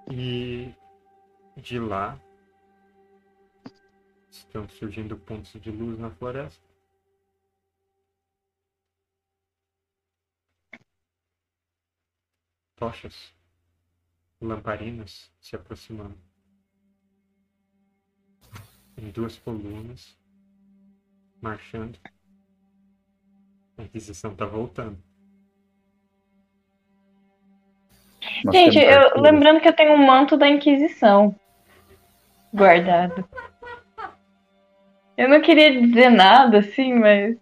[0.09, 0.74] E
[1.57, 2.20] de lá
[4.30, 6.70] estão surgindo pontos de luz na floresta.
[12.82, 13.32] Tochas,
[14.41, 16.17] lamparinas se aproximando.
[18.97, 20.17] Em duas colunas,
[21.39, 21.99] marchando.
[23.77, 24.97] A Inquisição tá voltando.
[28.45, 31.36] Nós Gente, eu, lembrando que eu tenho um manto da Inquisição
[32.51, 33.29] guardado.
[35.15, 37.38] Eu não queria dizer nada assim, mas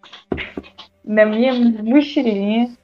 [1.02, 2.78] na minha mochilinha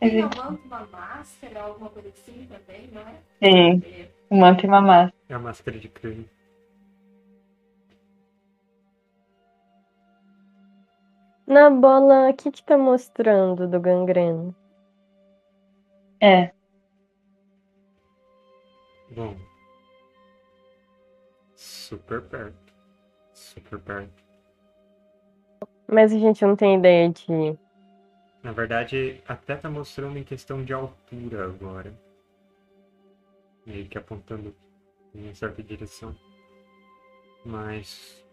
[0.00, 3.14] tem um manto, uma máscara, alguma coisa assim também, não é?
[3.40, 4.10] tem É.
[4.30, 5.14] um manto e uma máscara.
[5.28, 6.28] É a máscara de crânio.
[11.46, 14.54] Na bola, o que que tá mostrando do gangreno?
[16.20, 16.52] É,
[19.14, 19.36] Bom.
[21.54, 22.72] Super perto.
[23.34, 24.22] Super perto.
[25.86, 27.58] Mas a gente não tem ideia de.
[28.42, 31.96] Na verdade, até tá mostrando em questão de altura agora.
[33.64, 34.54] Meio que apontando
[35.14, 36.16] em certa direção.
[37.44, 38.24] Mas.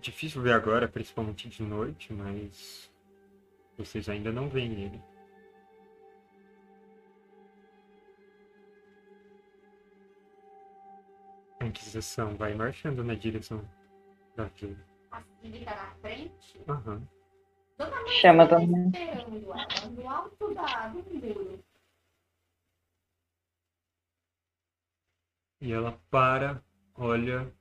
[0.00, 2.90] Difícil ver agora, principalmente de noite, mas.
[3.76, 5.02] Vocês ainda não veem ele.
[11.58, 13.68] A Inquisição vai marchando na direção
[14.36, 14.91] da vila.
[15.42, 16.60] Ele tá na frente.
[16.68, 17.06] Aham.
[17.78, 21.64] Dona Maria Chama tá Dona- esperando ela no alto da, do muro.
[25.60, 26.62] E ela para,
[26.94, 27.52] olha.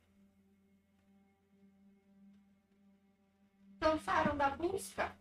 [3.80, 5.16] Cansaram da busca?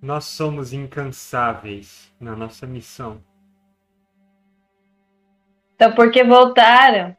[0.00, 3.22] Nós somos incansáveis na nossa missão.
[5.74, 7.16] então por que voltaram?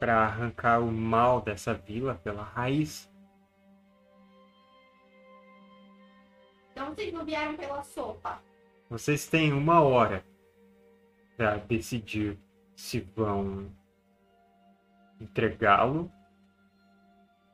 [0.00, 3.08] Para arrancar o mal dessa vila pela raiz.
[6.72, 8.42] Então vocês não vieram pela sopa.
[8.88, 10.24] Vocês têm uma hora
[11.36, 12.36] para decidir
[12.74, 13.70] se vão
[15.20, 16.10] entregá-lo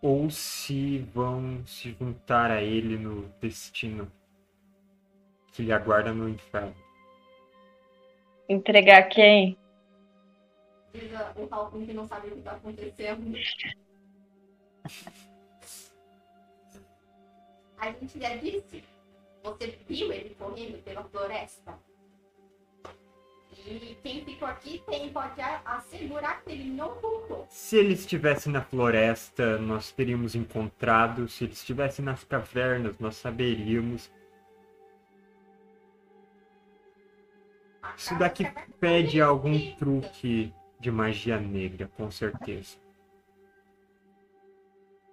[0.00, 4.10] ou se vão se juntar a ele no destino
[5.52, 6.74] que lhe aguarda no inferno.
[8.48, 9.58] Entregar quem?
[11.36, 13.36] O Falcon que não sabe o que tá acontecendo.
[17.78, 18.84] A gente já disse.
[19.42, 21.78] Você viu ele correndo pela floresta.
[23.64, 27.46] E quem ficou aqui tem, pode assegurar que ele não voltou.
[27.48, 31.28] Se ele estivesse na floresta, nós teríamos encontrado.
[31.28, 34.10] Se ele estivesse nas cavernas, nós saberíamos.
[37.96, 38.44] Isso daqui
[38.78, 42.76] pede algum truque de magia negra, com certeza.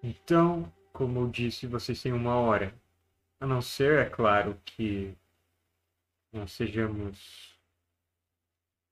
[0.02, 2.74] Então, como eu disse, vocês têm uma hora.
[3.40, 5.18] A não ser, é claro, que
[6.32, 7.58] nós sejamos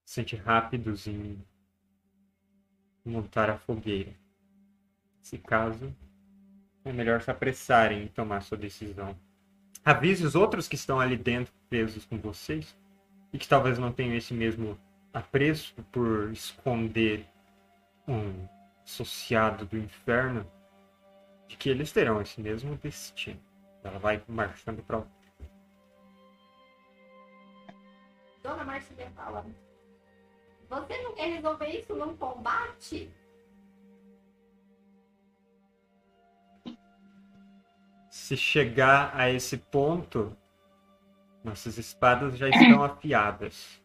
[0.03, 1.41] bastante rápidos em
[3.05, 4.13] montar a fogueira.
[5.19, 5.95] Nesse caso,
[6.83, 9.17] é melhor se apressarem em tomar sua decisão.
[9.83, 12.77] Avise os outros que estão ali dentro, presos com vocês,
[13.33, 14.77] e que talvez não tenham esse mesmo
[15.13, 17.27] apreço por esconder
[18.07, 18.47] um
[18.83, 20.49] associado do inferno,
[21.47, 23.39] de que eles terão esse mesmo destino.
[23.83, 25.03] Ela vai marchando para
[28.43, 29.45] Dona Marcia fala.
[30.69, 33.11] Você não quer resolver isso num combate?
[38.09, 40.35] Se chegar a esse ponto,
[41.43, 43.80] nossas espadas já estão afiadas.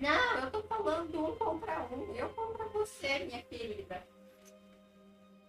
[0.00, 2.14] Não, eu tô falando um contra um.
[2.14, 4.02] Eu contra você, minha querida.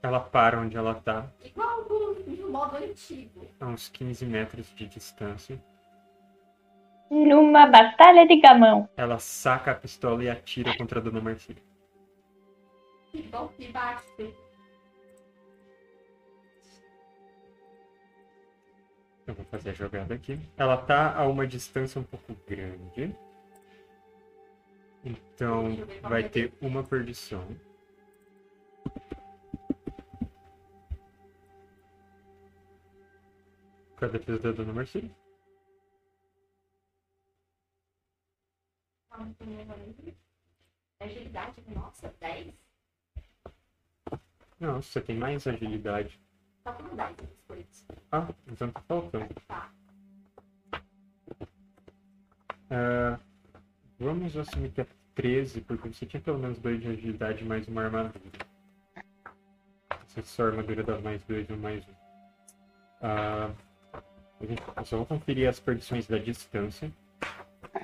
[0.02, 3.45] Ela para onde ela tá, Igual do, do modo antigo.
[3.60, 5.62] a uns 15 metros de distância.
[7.12, 8.88] Numa batalha de gamão.
[8.95, 11.62] Ela saca a pistola e atira contra a Dona Marcília.
[13.12, 14.34] Que bom que bate.
[19.28, 20.39] Eu vou fazer a jogada aqui.
[20.58, 23.14] Ela tá a uma distância um pouco grande.
[25.04, 27.47] Então vai ter uma perdição.
[34.02, 35.12] É a defesa da Dona Marcília?
[41.02, 42.54] Agilidade, nossa, 10.
[44.60, 46.20] Não, você tem mais agilidade.
[46.64, 47.88] Tá com 10 essas coisas.
[48.12, 49.34] Ah, então tá faltando.
[49.47, 49.72] Tá.
[52.70, 53.20] Ah,
[54.00, 57.84] vamos assumir que é 13, porque você tinha pelo menos 2 de agilidade mais uma
[57.84, 58.22] armadura.
[60.08, 61.91] Se sua armadura dá mais 2 ou mais 1.
[63.02, 63.52] Ah,
[64.41, 66.91] a gente- só vou conferir as perdições da distância.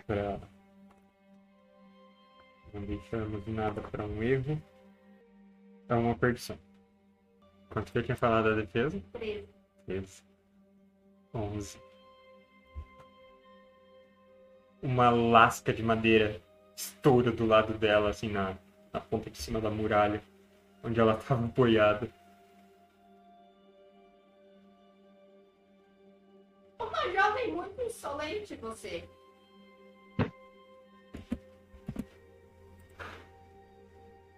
[0.08, 0.40] Pra...
[2.74, 4.62] Não deixarmos nada para um erro.
[5.88, 6.58] É uma perdição.
[7.70, 9.02] Quanto que eu tinha falado da defesa?
[9.14, 9.48] 13.
[9.86, 10.24] 13.
[11.34, 11.80] 11.
[14.86, 16.40] Uma lasca de madeira
[16.76, 18.56] estoura do lado dela, assim, na,
[18.94, 20.22] na ponta de cima da muralha,
[20.84, 22.08] onde ela estava apoiada.
[26.80, 29.10] Uma jovem muito insolente, você.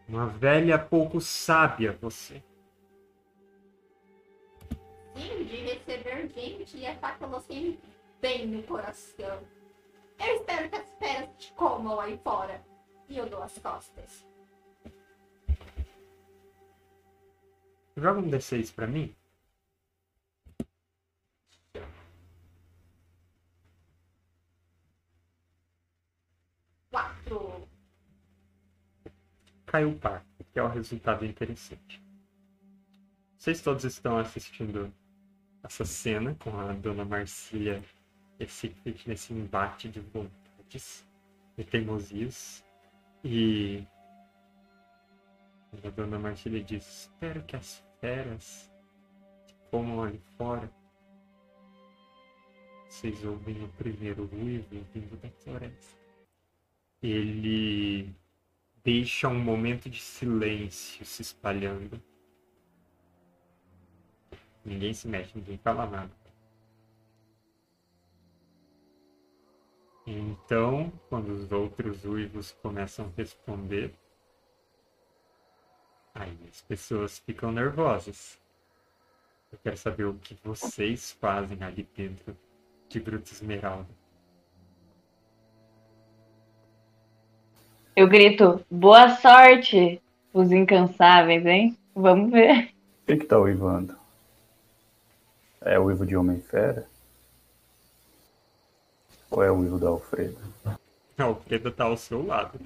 [0.07, 2.41] Uma velha pouco sábia, você.
[5.13, 7.77] Sim, de receber gente e ataca você
[8.21, 9.56] bem no coração.
[10.19, 12.63] Eu espero que as feras te comam aí fora.
[13.09, 14.25] E eu dou as costas.
[17.95, 19.15] Joga um D6 pra mim.
[26.91, 27.67] Quatro.
[29.65, 32.01] Caiu o par, que é o resultado interessante.
[33.37, 34.93] Vocês todos estão assistindo
[35.63, 37.83] essa cena com a Dona Marcia
[38.39, 38.75] esse,
[39.05, 41.05] nesse embate de vontades
[41.57, 42.63] e teimosias.
[43.23, 43.85] E
[45.83, 48.71] a Dona Marcia diz: Espero que as feras
[49.45, 50.71] te comam ali fora.
[52.87, 55.97] Vocês ouvem o primeiro ruído vindo da floresta.
[57.01, 58.15] Ele
[58.83, 62.01] deixa um momento de silêncio se espalhando.
[64.63, 66.26] Ninguém se mexe, ninguém fala nada.
[70.17, 73.93] Então, quando os outros uivos começam a responder,
[76.15, 78.39] aí as pessoas ficam nervosas.
[79.51, 82.35] Eu quero saber o que vocês fazem ali dentro
[82.89, 83.87] de Gruta Esmeralda.
[87.95, 90.01] Eu grito, boa sorte,
[90.33, 91.77] os incansáveis, hein?
[91.93, 92.73] Vamos ver.
[93.05, 93.95] Quem que tá uivando?
[95.61, 96.87] É o uivo de Homem-Fera?
[99.29, 100.37] Ou é o uivo da Alfredo?
[101.17, 102.59] A Alfreda está ao seu lado.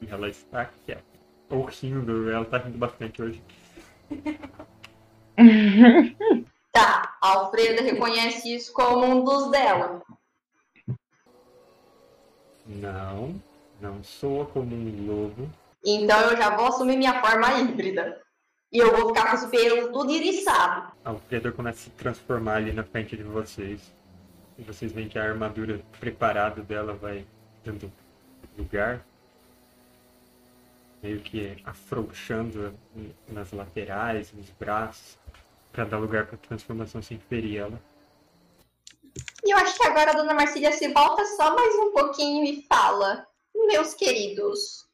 [0.00, 1.02] E ela está quieta.
[1.48, 3.42] Ou rindo, ela tá rindo bastante hoje.
[6.72, 10.02] Tá, a Alfreda reconhece isso como um dos dela.
[12.64, 13.34] Não,
[13.78, 15.50] não soa como um lobo.
[15.84, 18.22] Então eu já vou assumir minha forma híbrida.
[18.72, 20.92] E eu vou ficar com os pelos tudo iriçado.
[21.04, 23.92] Alfredo começa a se transformar ali na frente de vocês.
[24.62, 27.26] Vocês veem que a armadura preparada dela vai
[27.64, 27.92] dando
[28.56, 29.04] lugar.
[31.02, 32.72] Meio que afrouxando
[33.28, 35.18] nas laterais, nos braços,
[35.72, 37.80] para dar lugar para a transformação sem ferir ela.
[39.44, 42.62] E eu acho que agora a dona Marcília se volta só mais um pouquinho e
[42.68, 44.86] fala: Meus queridos,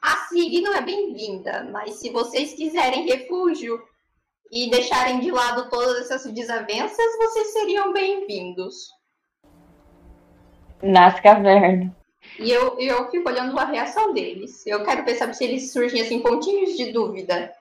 [0.00, 3.80] a Siri não é bem-vinda, mas se vocês quiserem refúgio
[4.50, 8.90] e deixarem de lado todas essas desavenças, vocês seriam bem-vindos.
[10.82, 11.92] Nas cavernas.
[12.38, 14.66] E eu, eu fico olhando a reação deles.
[14.66, 17.54] Eu quero pensar se eles surgem assim, pontinhos de dúvida.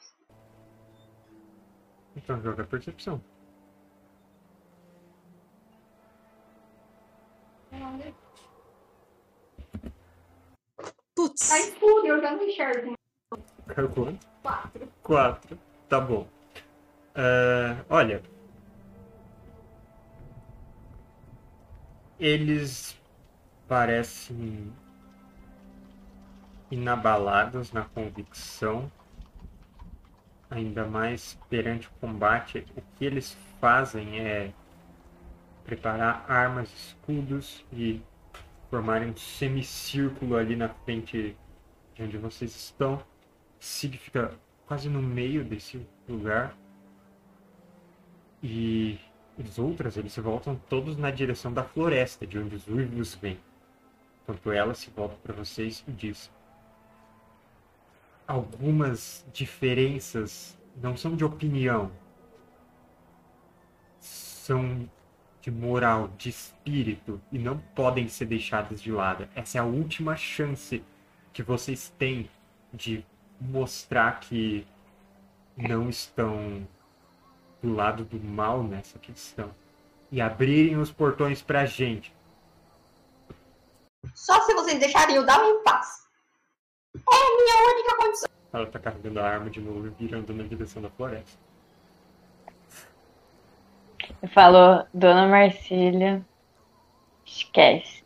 [2.16, 3.22] Então joga a percepção.
[11.16, 12.94] Putz, Tá escuro, eu já não enxergo.
[14.42, 14.90] Quatro.
[15.04, 15.60] Quatro.
[15.88, 16.39] Tá bom.
[17.16, 18.22] É, olha.
[22.20, 23.00] Eles
[23.68, 24.74] parecem
[26.70, 28.92] inabalados na convicção,
[30.50, 32.66] ainda mais perante o combate.
[32.76, 34.52] O que eles fazem é
[35.64, 38.02] preparar armas, escudos e
[38.70, 41.38] formarem um semicírculo ali na frente
[41.96, 43.02] de onde vocês estão.
[43.60, 44.32] Sig fica
[44.66, 46.56] quase no meio desse lugar.
[48.42, 49.00] E
[49.38, 53.40] os outros, eles se voltam todos na direção da floresta, de onde os uivos vêm.
[54.24, 56.32] Enquanto ela se volta para vocês e diz:
[58.28, 61.92] Algumas diferenças não são de opinião,
[64.00, 64.90] são
[65.42, 69.28] de moral, de espírito e não podem ser deixadas de lado.
[69.36, 70.84] Essa é a última chance
[71.32, 72.30] que vocês têm
[72.74, 73.06] de
[73.40, 74.66] mostrar que
[75.58, 76.68] não estão
[77.62, 79.54] do lado do mal nessa questão
[80.12, 82.14] e abrirem os portões pra gente.
[84.16, 86.08] Só se vocês deixarem eu dar em paz.
[86.96, 88.30] É a minha única condição.
[88.52, 91.38] Ela tá carregando a arma de novo e virando na direção da floresta.
[94.34, 96.26] Falou, Dona Marcília.
[97.26, 98.04] Esquece.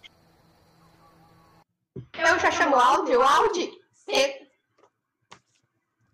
[1.96, 3.16] Eu já chamo o Audi.
[3.16, 3.72] O Audi
[4.10, 4.48] e-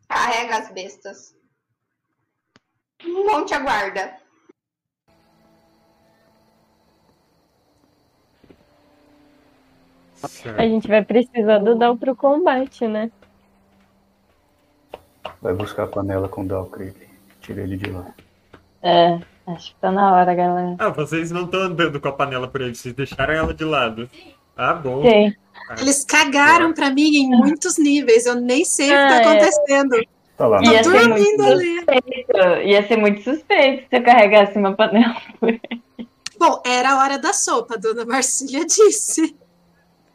[0.08, 1.36] carrega as bestas.
[3.06, 4.20] Monte a guarda.
[10.22, 10.60] A Certo.
[10.62, 13.10] gente vai precisar do Dal pro combate, né?
[15.42, 17.08] Vai buscar a panela com o Dalcreep.
[17.40, 18.06] Tira ele de lá.
[18.84, 20.76] É, acho que tá na hora, galera.
[20.78, 24.10] Ah, vocês não estão andando com a panela por aí, vocês deixaram ela de lado.
[24.58, 25.02] Ah, bom.
[25.04, 25.34] Sim.
[25.80, 28.26] eles cagaram pra mim em muitos níveis.
[28.26, 29.40] Eu nem sei o que Ah, tá é.
[30.40, 30.64] Tá lá.
[30.64, 31.76] Ia Tô ser dormindo muito ali.
[31.76, 32.38] suspeito.
[32.64, 35.22] Ia ser muito suspeito se eu carregasse uma panela.
[36.40, 39.36] Bom, era a hora da sopa, a dona Marcília disse.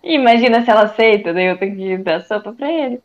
[0.03, 3.03] Imagina se ela aceita, daí eu tenho que dar sopa pra ele.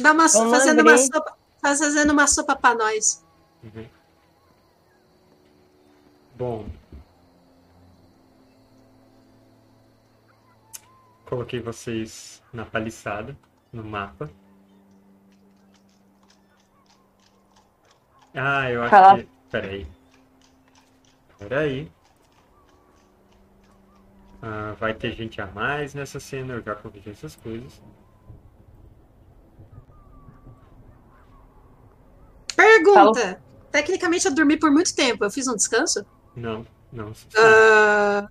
[0.00, 3.24] Dá uma, Vamos fazendo, uma sopa, fazendo uma sopa pra nós.
[3.62, 3.86] Uhum.
[6.34, 6.66] Bom.
[11.26, 13.36] Coloquei vocês na paliçada,
[13.72, 14.28] no mapa.
[18.36, 19.18] Ah, eu acho Fala.
[19.18, 19.28] que.
[19.50, 19.86] Peraí.
[21.38, 21.90] Peraí.
[24.42, 27.82] Ah, vai ter gente a mais nessa cena, eu já corrigi essas coisas.
[32.54, 33.42] Pergunta.
[33.70, 35.24] Tecnicamente eu dormi por muito tempo.
[35.24, 36.06] Eu fiz um descanso?
[36.34, 37.12] Não, não.
[37.36, 38.28] Ah,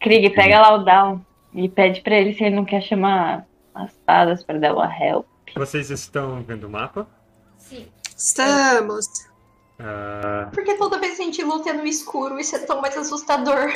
[0.00, 3.46] Krieg, pega lá o Down e pede pra ele se ele não quer chamar
[3.84, 5.26] as fadas pra dar uma help.
[5.54, 7.06] Vocês estão vendo o mapa?
[7.56, 7.88] Sim.
[8.16, 9.06] estamos.
[9.78, 12.96] Ah, Porque toda vez que a gente luta é no escuro, isso é tão mais
[12.96, 13.70] assustador.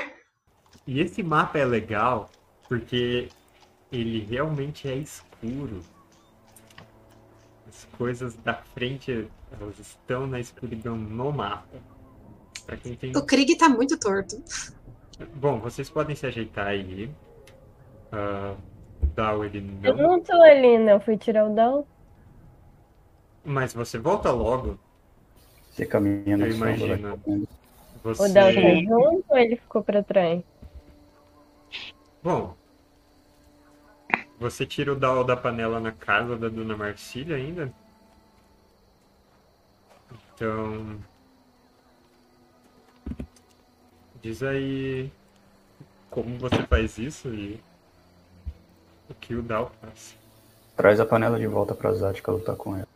[0.86, 2.28] E esse mapa é legal
[2.68, 3.28] porque
[3.90, 5.80] ele realmente é escuro.
[7.68, 9.28] As coisas da frente,
[9.60, 11.78] elas estão na escuridão no mapa.
[12.66, 13.16] Pra quem tem.
[13.16, 14.42] O Krieg tá muito torto.
[15.34, 17.10] Bom, vocês podem se ajeitar aí.
[18.10, 18.54] Ah,
[19.44, 20.02] ele Eu não.
[20.08, 20.92] não tô ali, né?
[20.92, 21.86] Eu fui tirar o Dal.
[23.44, 24.78] Mas você volta logo.
[25.70, 27.18] Você caminha na Eu imagino.
[27.18, 27.48] correndo.
[28.04, 28.84] O Dal tá Você.
[28.84, 30.42] junto ou ele ficou pra trás?
[32.22, 32.54] Bom,
[34.38, 37.72] você tira o Dal da panela na casa da Dona Marcília ainda?
[40.34, 40.98] Então.
[44.20, 45.10] Diz aí
[46.10, 47.60] como você faz isso e
[49.12, 50.16] o que o Dal faz.
[50.76, 52.88] Traz a panela de volta pra Zática lutar com ela.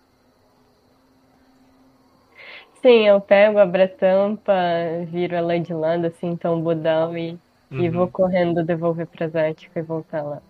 [2.83, 4.53] Sim, eu pego, abro a tampa,
[5.07, 7.39] viro ela de lado, assim, então Budal e,
[7.71, 7.91] e Uhum.
[7.91, 10.41] vou correndo devolver pra Zática e voltar lá.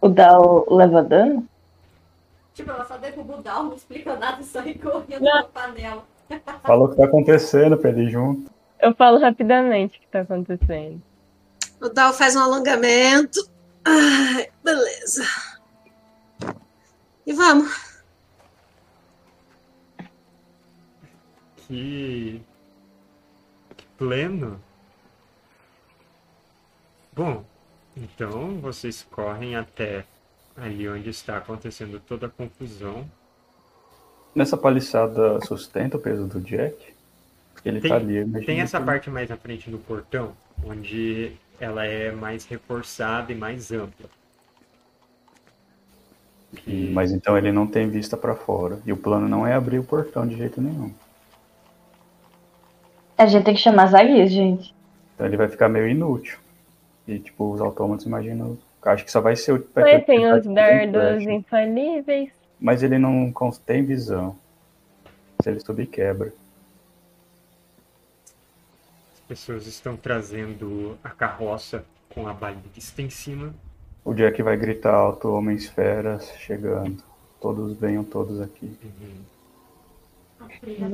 [0.00, 1.44] O Dal leva dano?
[2.54, 6.04] Tipo, ela só derruba o Dal, não explica nada e sai correndo na panela.
[6.62, 8.50] Fala o que tá acontecendo pra ele junto.
[8.80, 11.02] Eu falo rapidamente o que tá acontecendo.
[11.80, 13.40] O Dal faz um alongamento.
[13.84, 15.24] Ai, beleza.
[17.26, 17.98] E vamos.
[21.66, 22.40] Que.
[23.76, 24.60] que pleno.
[27.12, 27.44] Bom,
[27.96, 30.04] então vocês correm até
[30.56, 33.08] ali onde está acontecendo toda a confusão.
[34.34, 36.94] Nessa paliçada sustenta o peso do Jack?
[37.52, 38.44] Porque ele Tem- tá ali.
[38.44, 40.32] Tem essa que- parte mais na frente do portão,
[40.64, 44.08] onde ela é mais reforçada e mais ampla.
[46.66, 48.80] E- Mas então ele não tem vista pra fora.
[48.86, 50.92] E o plano não é abrir o portão de jeito nenhum.
[53.16, 53.94] A gente tem que chamar as
[54.30, 54.74] gente.
[55.14, 56.38] Então ele vai ficar meio inútil.
[57.06, 58.56] E tipo, os autômatos imaginam.
[58.82, 59.66] Acho que só vai ser o.
[59.74, 62.30] Mas tem os dardos infalíveis.
[62.60, 64.36] Mas ele não tem visão.
[65.42, 66.32] Se ele subir, quebra.
[69.28, 71.84] As pessoas estão trazendo a carroça
[72.14, 73.54] com a balista em cima.
[74.02, 77.04] O Jack vai gritar alto, homens feras chegando.
[77.38, 78.74] Todos venham todos aqui.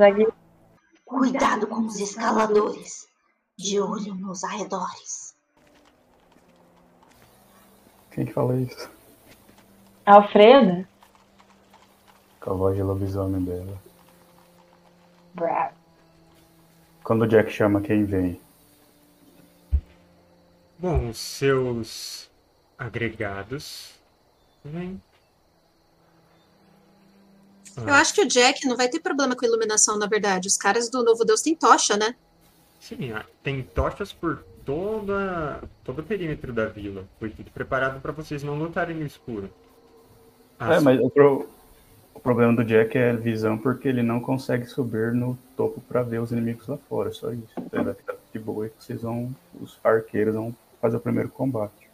[0.00, 0.32] Aguias.
[1.04, 3.06] Cuidado com os escaladores.
[3.56, 5.36] De olho nos arredores.
[8.10, 8.90] Quem que fala isso?
[10.04, 10.88] Alfreda?
[12.40, 13.80] Com a voz de lobisomem dela.
[15.34, 15.83] Bravo.
[17.04, 18.40] Quando o Jack chama quem vem,
[20.78, 22.30] Bom, os seus
[22.78, 23.94] agregados.
[24.64, 25.00] Vem.
[27.76, 30.48] Eu acho que o Jack não vai ter problema com iluminação, na verdade.
[30.48, 32.14] Os caras do Novo Deus têm tocha, né?
[32.80, 33.12] Sim,
[33.42, 37.04] tem tochas por toda, todo o perímetro da vila.
[37.18, 39.50] Foi tudo preparado para vocês não lutarem no escuro.
[40.60, 41.46] É, As- mas o,
[42.14, 46.20] o problema do Jack é visão porque ele não consegue subir no topo pra ver
[46.20, 47.52] os inimigos lá fora, só isso.
[47.58, 51.28] Então ele vai ficar de boa e vocês vão, os arqueiros vão fazer o primeiro
[51.28, 51.90] combate.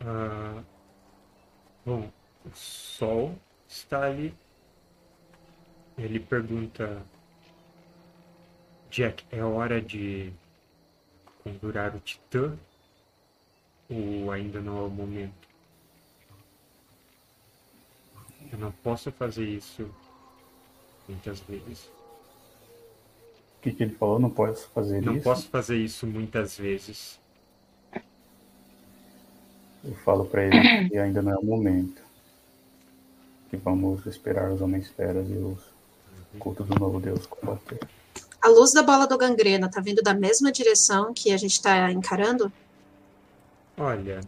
[0.00, 0.62] Ah,
[1.84, 2.10] bom,
[2.44, 3.34] o sol
[3.68, 4.34] está ali.
[5.96, 7.02] Ele pergunta:
[8.90, 10.32] Jack, é hora de
[11.42, 12.56] conjurar o Titã?
[13.90, 15.47] Ou ainda não é o momento?
[18.52, 19.88] Eu não posso fazer isso
[21.08, 21.84] muitas vezes.
[23.58, 24.18] O que, que ele falou?
[24.18, 25.24] Não posso fazer Não isso?
[25.24, 27.18] posso fazer isso muitas vezes.
[29.84, 32.02] Eu falo pra ele que ainda não é o momento.
[33.50, 35.58] Que vamos esperar os homens feras e os
[36.38, 37.80] cultos do novo Deus combater.
[38.40, 41.90] A luz da bola do gangrena tá vindo da mesma direção que a gente tá
[41.90, 42.52] encarando?
[43.76, 44.20] Olha,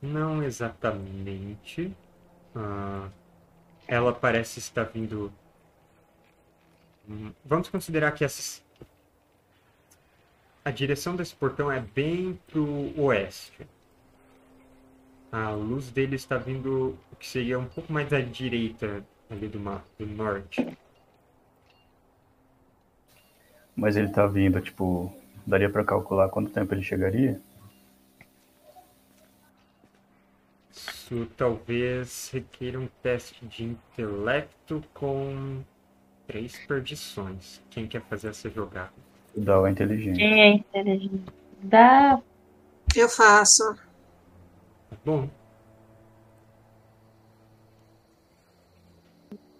[0.00, 1.92] não exatamente.
[2.54, 3.08] Ah,
[3.88, 5.32] ela parece estar vindo.
[7.08, 8.62] Hum, Vamos considerar que essa...
[10.64, 13.66] a direção desse portão é bem pro oeste.
[15.30, 19.58] A luz dele está vindo o que seria um pouco mais à direita ali do,
[19.98, 20.66] do norte.
[23.76, 25.12] Mas ele tá vindo, tipo,
[25.46, 27.40] daria pra calcular quanto tempo ele chegaria?
[31.04, 35.62] Isso talvez requeira um teste de intelecto com
[36.26, 37.60] três perdições.
[37.68, 38.90] Quem quer fazer essa jogada?
[39.36, 40.16] O Dal é inteligente.
[40.16, 41.24] Quem é inteligente?
[41.60, 42.22] Dá.
[42.96, 43.76] Eu faço.
[45.04, 45.28] Bom,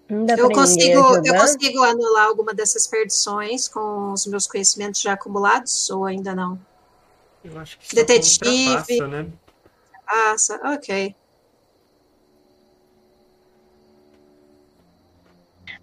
[0.08, 6.06] Eu consigo, eu consigo anular alguma dessas perdições com os meus conhecimentos já acumulados ou
[6.06, 6.58] ainda não?
[7.44, 8.38] eu acho que Detetive.
[8.38, 9.30] contrapassa, né?
[10.06, 11.14] Ah, sa- ok.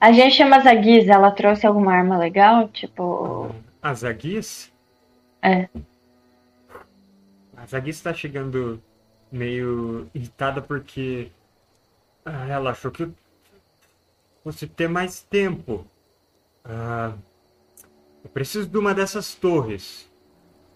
[0.02, 2.68] A gente chama as Aguias, ela trouxe alguma arma legal?
[2.70, 3.54] Tipo.
[3.80, 4.74] A Zaguis?
[5.44, 5.70] É.
[7.56, 8.82] A Zaguis está chegando
[9.32, 11.32] meio irritada porque
[12.50, 13.08] ela achou que
[14.44, 15.86] fosse ter mais tempo.
[16.66, 17.14] Ah,
[18.24, 20.12] eu preciso de uma dessas torres.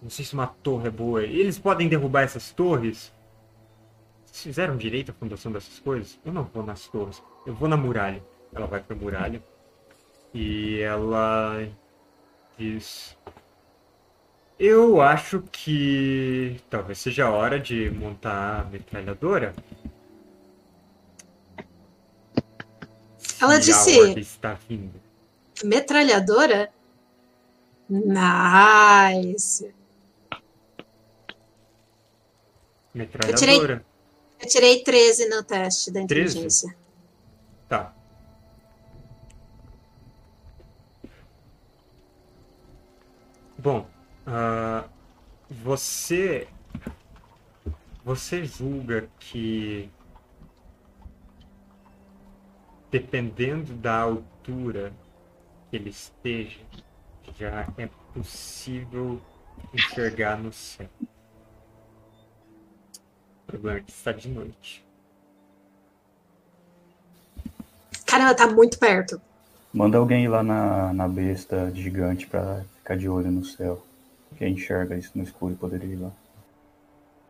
[0.03, 1.23] Não sei se uma torre é boa.
[1.23, 3.11] Eles podem derrubar essas torres?
[4.23, 6.19] Vocês fizeram direito a fundação dessas coisas?
[6.23, 7.23] Eu não vou nas torres.
[7.43, 8.22] Eu vou na muralha.
[8.56, 9.44] Ela vai pra muralha.
[10.34, 11.68] E ela
[12.57, 13.15] diz.
[14.57, 19.53] Eu acho que talvez seja a hora de montar a metralhadora.
[23.41, 25.02] Ela disse- está vindo.
[25.64, 26.72] Metralhadora?
[27.90, 29.73] Nice.
[32.94, 33.86] Metralhadora.
[34.41, 36.32] Eu tirei 13 no teste da 13?
[36.38, 36.76] inteligência.
[37.68, 37.94] Tá.
[43.65, 43.83] Bom,
[44.27, 44.83] ah,
[45.49, 46.47] você
[48.03, 49.89] você julga que
[52.91, 54.93] dependendo da altura
[55.67, 56.59] que ele esteja,
[57.39, 59.19] já é possível
[59.73, 60.87] enxergar no céu.
[63.41, 64.85] O problema é que está de noite.
[68.05, 69.19] Caramba, tá muito perto.
[69.73, 73.83] Manda alguém ir lá na, na besta gigante pra ficar de olho no céu.
[74.37, 76.11] Quem enxerga isso no escuro poderia ir lá.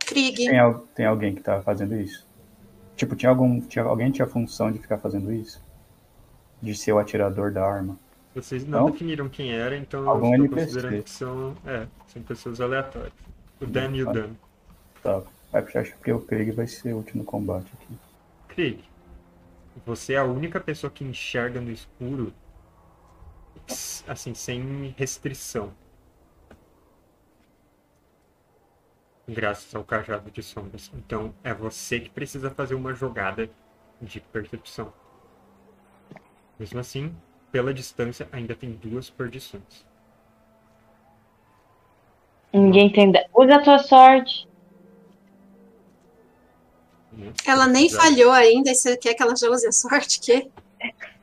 [0.00, 0.36] Krieg.
[0.36, 2.26] Tem, al- tem alguém que tá fazendo isso?
[2.94, 3.60] Tipo, tinha algum.
[3.62, 5.60] Tinha, alguém tinha a função de ficar fazendo isso?
[6.60, 7.98] De ser o atirador da arma.
[8.34, 8.90] Vocês não Não?
[8.90, 10.66] definiram quem era, então eu Algum estou NPC.
[10.66, 13.12] considerando que são, é, são pessoas aleatórias.
[13.60, 14.12] O Dan e o Ah.
[14.12, 14.30] Dan.
[15.02, 15.22] Tá.
[15.50, 17.94] Vai puxar, acho que o Krieg vai ser útil no combate aqui.
[18.48, 18.84] Krieg,
[19.86, 22.30] você é a única pessoa que enxerga no escuro,
[24.06, 25.72] assim, sem restrição.
[29.28, 30.90] Graças ao cajado de sombras.
[30.94, 33.50] Então é você que precisa fazer uma jogada
[34.00, 34.92] de percepção.
[36.58, 37.14] Mesmo assim,
[37.50, 39.84] pela distância, ainda tem duas perdições.
[42.52, 43.18] Ninguém entende.
[43.34, 44.48] Usa a tua sorte.
[47.46, 48.04] Ela nem Exato.
[48.04, 50.20] falhou ainda, e você quer que ela já use a sorte?
[50.20, 50.50] Que?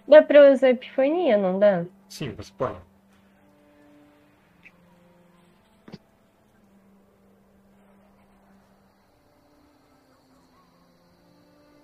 [0.07, 1.85] Dá pra usar epifania, não dá?
[2.13, 2.77] Sim, você pode.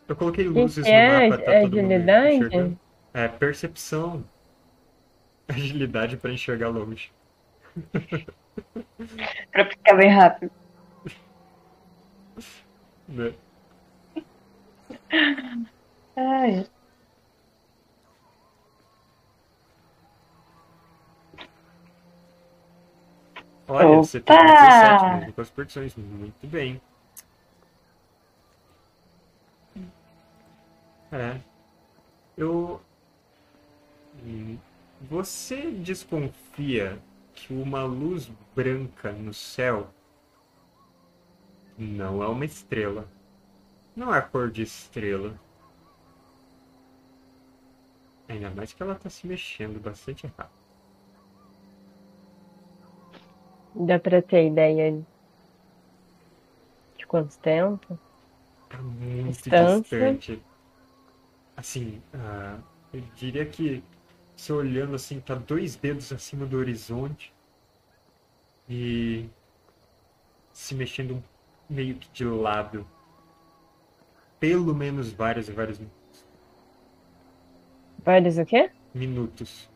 [0.07, 1.07] Eu coloquei que luzes que é?
[1.07, 2.35] no mapa, tá todo mundo Agilidade?
[2.35, 2.79] enxergando?
[3.11, 4.23] É percepção.
[5.49, 7.11] Agilidade para enxergar longe.
[9.51, 10.51] Pra ficar bem rápido.
[13.07, 13.33] Né?
[16.15, 16.67] Ai,
[23.69, 24.45] Olha, você tem Opa!
[24.45, 25.95] 17 mesmo com as perdições.
[25.95, 26.81] Muito bem.
[31.11, 31.39] É.
[32.35, 32.81] Eu.
[35.03, 36.99] Você desconfia
[37.33, 39.87] que uma luz branca no céu
[41.77, 43.07] não é uma estrela.
[43.95, 45.39] Não é a cor de estrela.
[48.27, 50.58] Ainda mais que ela tá se mexendo bastante rápido.
[53.87, 54.91] Dá pra ter ideia
[56.97, 57.99] de quanto tempo?
[58.69, 59.51] Tá muito Distância.
[59.51, 60.41] distante.
[61.55, 62.57] Assim, ah,
[62.93, 63.83] eu diria que
[64.35, 67.31] se olhando assim, tá dois dedos acima do horizonte
[68.69, 69.29] e
[70.53, 71.23] se mexendo
[71.69, 72.85] meio que de lado.
[74.39, 75.89] Pelo menos vários e vários mi-
[78.03, 78.69] Vários o quê?
[78.93, 79.68] minutos.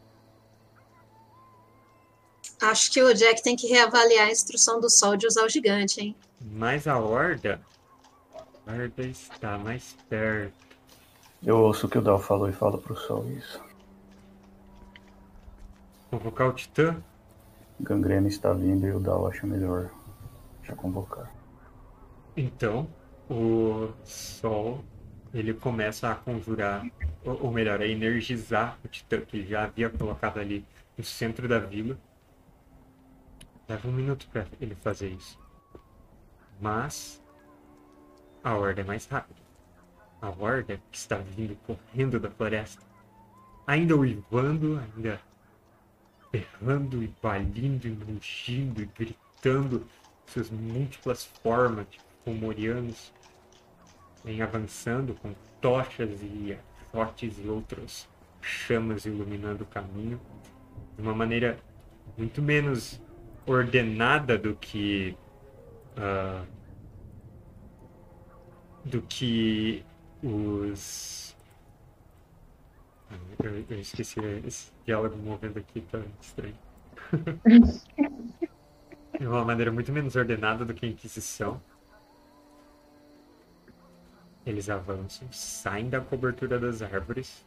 [2.64, 6.00] Acho que o Jack tem que reavaliar a instrução do sol de usar o gigante,
[6.00, 6.16] hein?
[6.40, 7.60] Mas a horda.
[8.66, 10.54] A horda está mais perto.
[11.46, 13.62] Eu ouço o que o Dal falou e falo pro sol isso.
[16.10, 17.04] Convocar o Titã?
[17.82, 19.90] Gangrena está vindo e o Dal acha melhor
[20.64, 21.30] já convocar.
[22.38, 22.88] Então,
[23.30, 24.84] o Sol,
[25.34, 26.86] ele começa a conjurar,
[27.26, 30.66] ou ou melhor, a energizar o Titã que ele já havia colocado ali
[30.98, 31.98] no centro da vila.
[33.68, 35.40] Leva um minuto para ele fazer isso.
[36.60, 37.24] Mas
[38.44, 39.40] a Horda é mais rápida.
[40.22, 42.84] A Horda que está vindo correndo da floresta,
[43.66, 45.20] ainda uivando, ainda
[46.32, 49.86] berrando e balindo e rugindo e gritando
[50.26, 53.14] suas múltiplas formas de fomorianos
[54.24, 56.58] vem avançando com tochas e
[56.94, 58.08] achotes e outras
[58.42, 60.20] chamas iluminando o caminho
[60.96, 61.58] de uma maneira
[62.18, 63.00] muito menos
[63.46, 65.18] ordenada do que
[65.98, 66.44] ah,
[68.86, 69.84] do que
[70.22, 71.36] os
[73.12, 76.56] Ah, eu, eu esqueci esse diálogo movendo aqui tá estranho
[79.20, 81.62] de uma maneira muito menos ordenada do que a Inquisição.
[84.46, 87.46] Eles avançam, saem da cobertura das árvores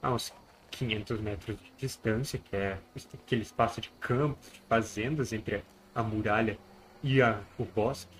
[0.00, 0.32] a uns
[0.70, 2.78] 500 metros de distância, que é
[3.14, 5.64] aquele espaço de campos, de fazendas entre
[5.94, 6.58] a muralha
[7.02, 8.16] e a, o bosque.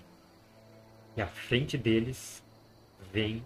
[1.15, 2.43] E à frente deles
[3.11, 3.45] vem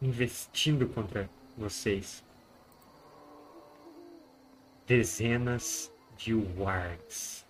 [0.00, 2.24] investindo contra vocês
[4.86, 7.44] dezenas de wargs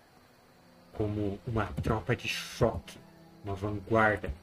[0.93, 2.97] como uma tropa de choque,
[3.45, 4.33] uma vanguarda.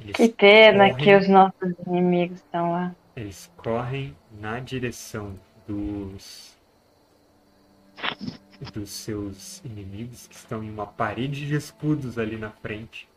[0.00, 2.94] Eles Que pena correm- que os nossos inimigos estão lá.
[3.16, 5.34] Eles correm na direção
[5.66, 6.56] dos
[8.72, 13.08] dos seus inimigos que estão em uma parede de escudos ali na frente.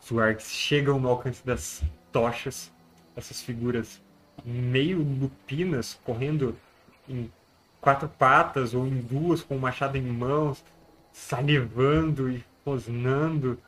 [0.00, 2.72] Os wargs chegam no alcance das tochas,
[3.14, 4.00] essas figuras
[4.44, 6.56] meio lupinas correndo
[7.08, 7.30] em
[7.80, 10.64] quatro patas ou em duas com o machado em mãos,
[11.12, 13.58] salivando e rosnando.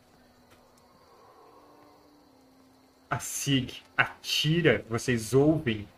[3.11, 5.89] A Sig atira, vocês ouvem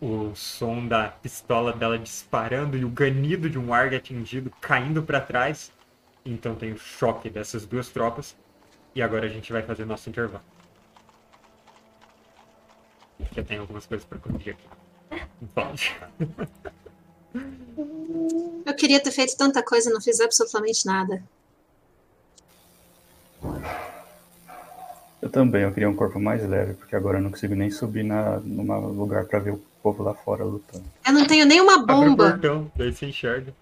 [0.00, 5.18] o som da pistola dela disparando e o ganido de um Warg atingido caindo para
[5.18, 5.72] trás.
[6.24, 8.36] Então tem o choque dessas duas tropas.
[8.94, 10.44] E agora a gente vai fazer nosso intervalo.
[13.32, 15.26] Já tem algumas coisas para corrigir aqui.
[15.54, 15.96] Pode.
[18.66, 21.22] Eu queria ter feito tanta coisa e não fiz absolutamente nada.
[25.20, 28.04] Eu também, eu queria um corpo mais leve, porque agora eu não consigo nem subir
[28.04, 30.84] na, num lugar pra ver o povo lá fora lutando.
[31.06, 32.30] Eu não tenho nenhuma Abre o bomba.
[32.30, 33.52] portão, daí você enxerga.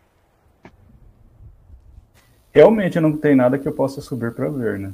[2.53, 4.93] Realmente não tem nada que eu possa subir pra ver, né?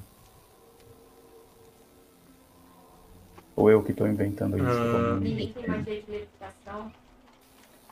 [3.55, 4.67] Ou eu que tô inventando isso.
[4.67, 4.93] Ah.
[5.11, 6.93] como- Ninguém tem magia de levitação.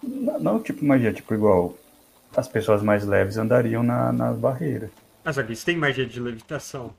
[0.02, 1.74] Não, não tipo magia, tipo igual
[2.36, 4.90] as pessoas mais leves andariam na, nas barreiras.
[5.24, 6.92] Ah, só que isso tem magia de levitação.